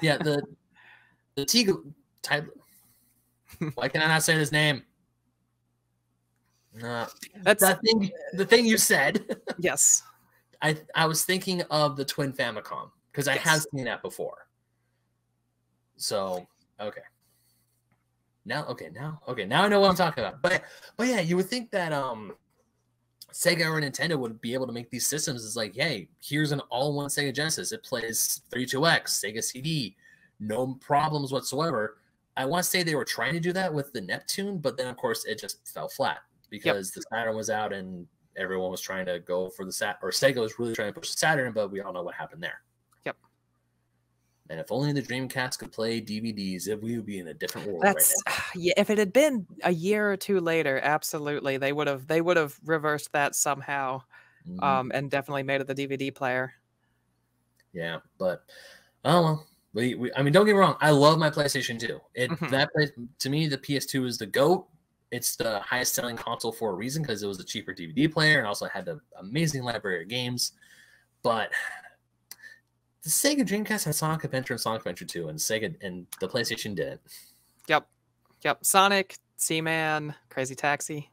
[0.00, 0.42] Yeah, the
[1.36, 1.74] the Tiger
[2.22, 2.50] Titler
[3.74, 4.82] why can I not say his name?
[6.82, 7.06] Uh,
[7.42, 8.10] That's that thing.
[8.32, 9.24] The thing you said.
[9.58, 10.02] yes.
[10.60, 13.44] I I was thinking of the Twin Famicom because I yes.
[13.44, 14.46] have seen that before.
[15.96, 16.46] So
[16.80, 17.02] okay.
[18.44, 20.40] Now okay now okay now I know what I'm talking about.
[20.40, 20.62] But
[20.96, 22.32] but yeah, you would think that um
[23.32, 25.44] Sega or Nintendo would be able to make these systems.
[25.44, 27.72] It's like, hey, here's an all-one Sega Genesis.
[27.72, 29.96] It plays 32X, Sega CD,
[30.40, 31.98] no problems whatsoever.
[32.36, 34.88] I want to say they were trying to do that with the Neptune, but then
[34.88, 36.18] of course it just fell flat
[36.50, 36.94] because yep.
[36.94, 38.06] the Saturn was out and
[38.36, 41.10] everyone was trying to go for the Sat or Sega was really trying to push
[41.10, 42.60] the Saturn, but we all know what happened there.
[44.50, 47.68] And if only the Dreamcast could play DVDs, if we would be in a different
[47.68, 47.82] world.
[47.82, 48.74] That's right yeah.
[48.76, 52.36] If it had been a year or two later, absolutely, they would have they would
[52.36, 54.02] have reversed that somehow,
[54.46, 54.62] mm-hmm.
[54.62, 56.52] um, and definitely made it the DVD player.
[57.72, 58.44] Yeah, but
[59.04, 60.76] oh well we, we, I mean, don't get me wrong.
[60.80, 62.00] I love my PlayStation 2.
[62.14, 62.48] It mm-hmm.
[62.48, 62.70] that
[63.18, 64.66] to me, the PS2 is the goat.
[65.10, 68.38] It's the highest selling console for a reason because it was a cheaper DVD player
[68.38, 70.52] and also had an amazing library of games.
[71.22, 71.50] But
[73.02, 76.74] the Sega Dreamcast had Sonic Adventure and Sonic Adventure 2, and Sega and the PlayStation
[76.74, 77.00] didn't.
[77.68, 77.86] Yep,
[78.42, 78.64] yep.
[78.64, 81.10] Sonic, Seaman, Crazy Taxi.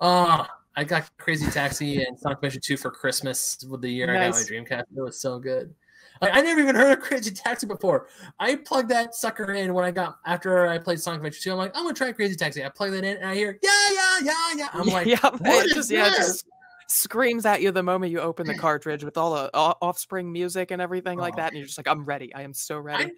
[0.00, 0.44] Uh,
[0.76, 4.16] I got Crazy Taxi and Sonic Adventure 2 for Christmas with the year nice.
[4.16, 4.84] I got my Dreamcast.
[4.96, 5.74] It was so good.
[6.22, 8.06] Like, I never even heard of Crazy Taxi before.
[8.38, 11.52] I plugged that sucker in when I got after I played Sonic Adventure 2.
[11.52, 12.64] I'm like, I'm gonna try Crazy Taxi.
[12.64, 14.68] I plug that in and I hear, yeah, yeah, yeah, yeah.
[14.72, 16.46] I'm like, yeah, what just, yeah, just
[16.88, 20.80] screams at you the moment you open the cartridge with all the offspring music and
[20.80, 21.22] everything oh.
[21.22, 21.48] like that.
[21.48, 22.34] And you're just like, I'm ready.
[22.34, 23.12] I am so ready.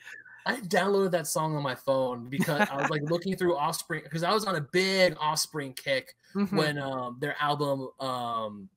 [0.47, 4.03] I, I downloaded that song on my phone because I was like looking through Offspring
[4.03, 6.57] because I was on a big Offspring kick mm-hmm.
[6.57, 8.69] when um, their album um,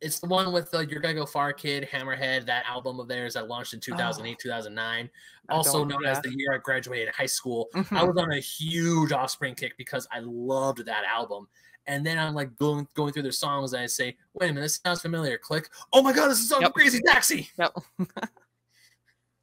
[0.00, 3.34] it's the one with the You're Gonna Go Far Kid, Hammerhead, that album of theirs
[3.34, 5.10] that launched in 2008, oh, 2009,
[5.48, 7.68] also known as the year I graduated high school.
[7.74, 7.96] Mm-hmm.
[7.96, 11.48] I was on a huge Offspring kick because I loved that album.
[11.86, 14.62] And then I'm like going going through their songs and I say, wait a minute,
[14.62, 15.38] this sounds familiar.
[15.38, 15.68] Click.
[15.92, 16.72] Oh my god, this is on yep.
[16.74, 17.50] Crazy Taxi.
[17.58, 17.76] Yep.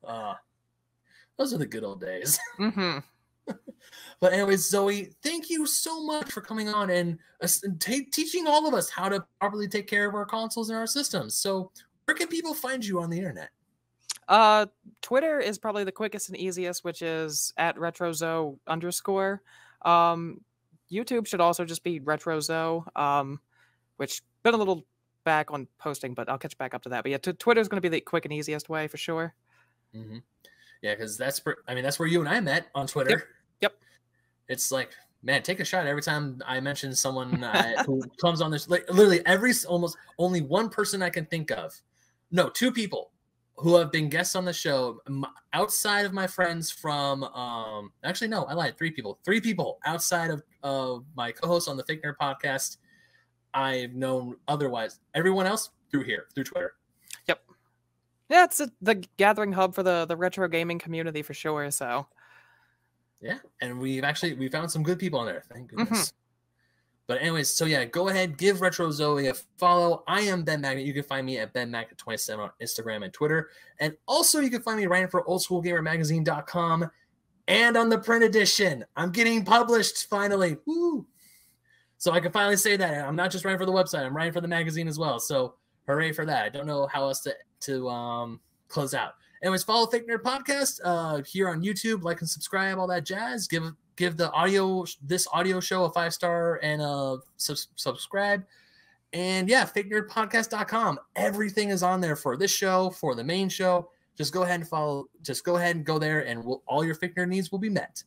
[0.06, 0.34] uh,
[1.38, 2.40] those are the good old days.
[2.60, 3.00] Mm-hmm.
[4.22, 7.48] but anyways, Zoe, thank you so much for coming on and uh,
[7.80, 10.88] t- teaching all of us how to properly take care of our consoles and our
[10.88, 11.36] systems.
[11.36, 11.70] So,
[12.06, 13.50] where can people find you on the internet?
[14.28, 14.68] Uh,
[15.02, 19.42] Twitter is probably the quickest and easiest, which is at retrozo underscore.
[19.84, 20.42] Um,
[20.94, 22.86] YouTube should also just be retrozo.
[22.98, 23.40] Um,
[23.98, 24.86] which been a little
[25.24, 27.04] back on posting, but I'll catch back up to that.
[27.04, 29.34] But yeah, t- Twitter is going to be the quick and easiest way for sure.
[29.96, 30.18] Mm-hmm.
[30.82, 33.10] Yeah, because that's I mean that's where you and I met on Twitter.
[33.10, 33.22] Yep.
[33.62, 33.74] yep.
[34.50, 34.92] It's like
[35.24, 38.68] man, take a shot every time I mention someone I, who comes on this.
[38.68, 41.80] Like literally every almost only one person I can think of.
[42.32, 43.12] No, two people
[43.56, 45.00] who have been guests on the show
[45.54, 50.32] outside of my friends from um actually no i lied three people three people outside
[50.32, 52.78] of uh, my co-host on the fake nerd podcast
[53.54, 55.00] i've known otherwise.
[55.14, 56.74] Everyone else through here through twitter.
[57.28, 57.42] Yep.
[58.30, 62.08] Yeah it's a, the gathering hub for the the retro gaming community for sure so.
[63.22, 65.90] Yeah and we've actually we found some good people on there thank goodness.
[65.90, 66.23] mm-hmm.
[67.06, 70.04] But anyways, so yeah, go ahead, give Retro Zoe a follow.
[70.08, 70.86] I am Ben Magnet.
[70.86, 73.50] You can find me at Ben Magnet 27 on Instagram and Twitter.
[73.80, 76.90] And also you can find me writing for oldschoolgamermagazine.com
[77.50, 78.86] and on the print edition.
[78.96, 80.58] I'm getting published finally.
[80.66, 81.06] Woo!
[81.98, 83.06] So I can finally say that.
[83.06, 85.20] I'm not just writing for the website, I'm writing for the magazine as well.
[85.20, 85.56] So
[85.88, 86.46] hooray for that.
[86.46, 88.40] I don't know how else to, to um,
[88.70, 89.14] close out.
[89.42, 92.04] Anyways, follow Fake Nerd Podcast uh, here on YouTube.
[92.04, 93.46] Like and subscribe, all that jazz.
[93.48, 93.64] Give
[93.96, 98.44] give the audio this audio show a five star and uh sub- subscribe.
[99.14, 101.00] And yeah, fakenerdpodcast.com.
[101.16, 103.90] Everything is on there for this show, for the main show.
[104.18, 105.06] Just go ahead and follow.
[105.22, 107.70] Just go ahead and go there, and we'll, all your fake nerd needs will be
[107.70, 108.04] met.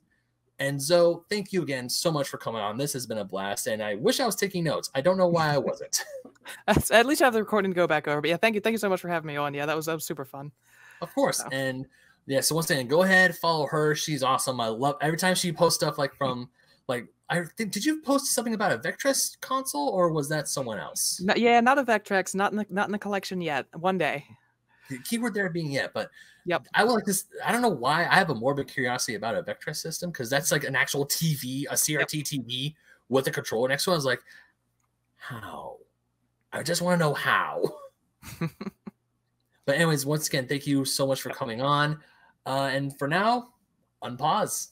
[0.58, 2.78] And Zoe, thank you again so much for coming on.
[2.78, 4.90] This has been a blast, and I wish I was taking notes.
[4.94, 6.02] I don't know why I wasn't.
[6.66, 8.20] At least I have the recording to go back over.
[8.20, 9.52] But yeah, thank you, thank you so much for having me on.
[9.52, 10.50] Yeah, that was that was super fun.
[11.02, 11.48] Of course, so.
[11.52, 11.86] and
[12.26, 13.94] yeah, so once again, go ahead, follow her.
[13.94, 14.60] She's awesome.
[14.60, 16.48] I love every time she posts stuff like from
[16.88, 20.78] like I think did you post something about a Vectrex console or was that someone
[20.78, 21.20] else?
[21.24, 23.66] No, yeah, not a Vectrex, not in the not in the collection yet.
[23.74, 24.24] One day.
[24.88, 26.10] The keyword there being yet, but
[26.44, 26.64] yep.
[26.74, 27.24] I would like this.
[27.44, 30.52] I don't know why I have a morbid curiosity about a Vectrex system because that's
[30.52, 32.24] like an actual TV, a CRT yep.
[32.24, 32.74] TV
[33.08, 33.94] with a controller next to it.
[33.94, 34.20] I was like,
[35.16, 35.78] how?
[36.52, 37.64] I just want to know how.
[39.66, 41.98] but anyways, once again, thank you so much for coming on.
[42.46, 43.48] Uh, and for now,
[44.02, 44.68] unpause.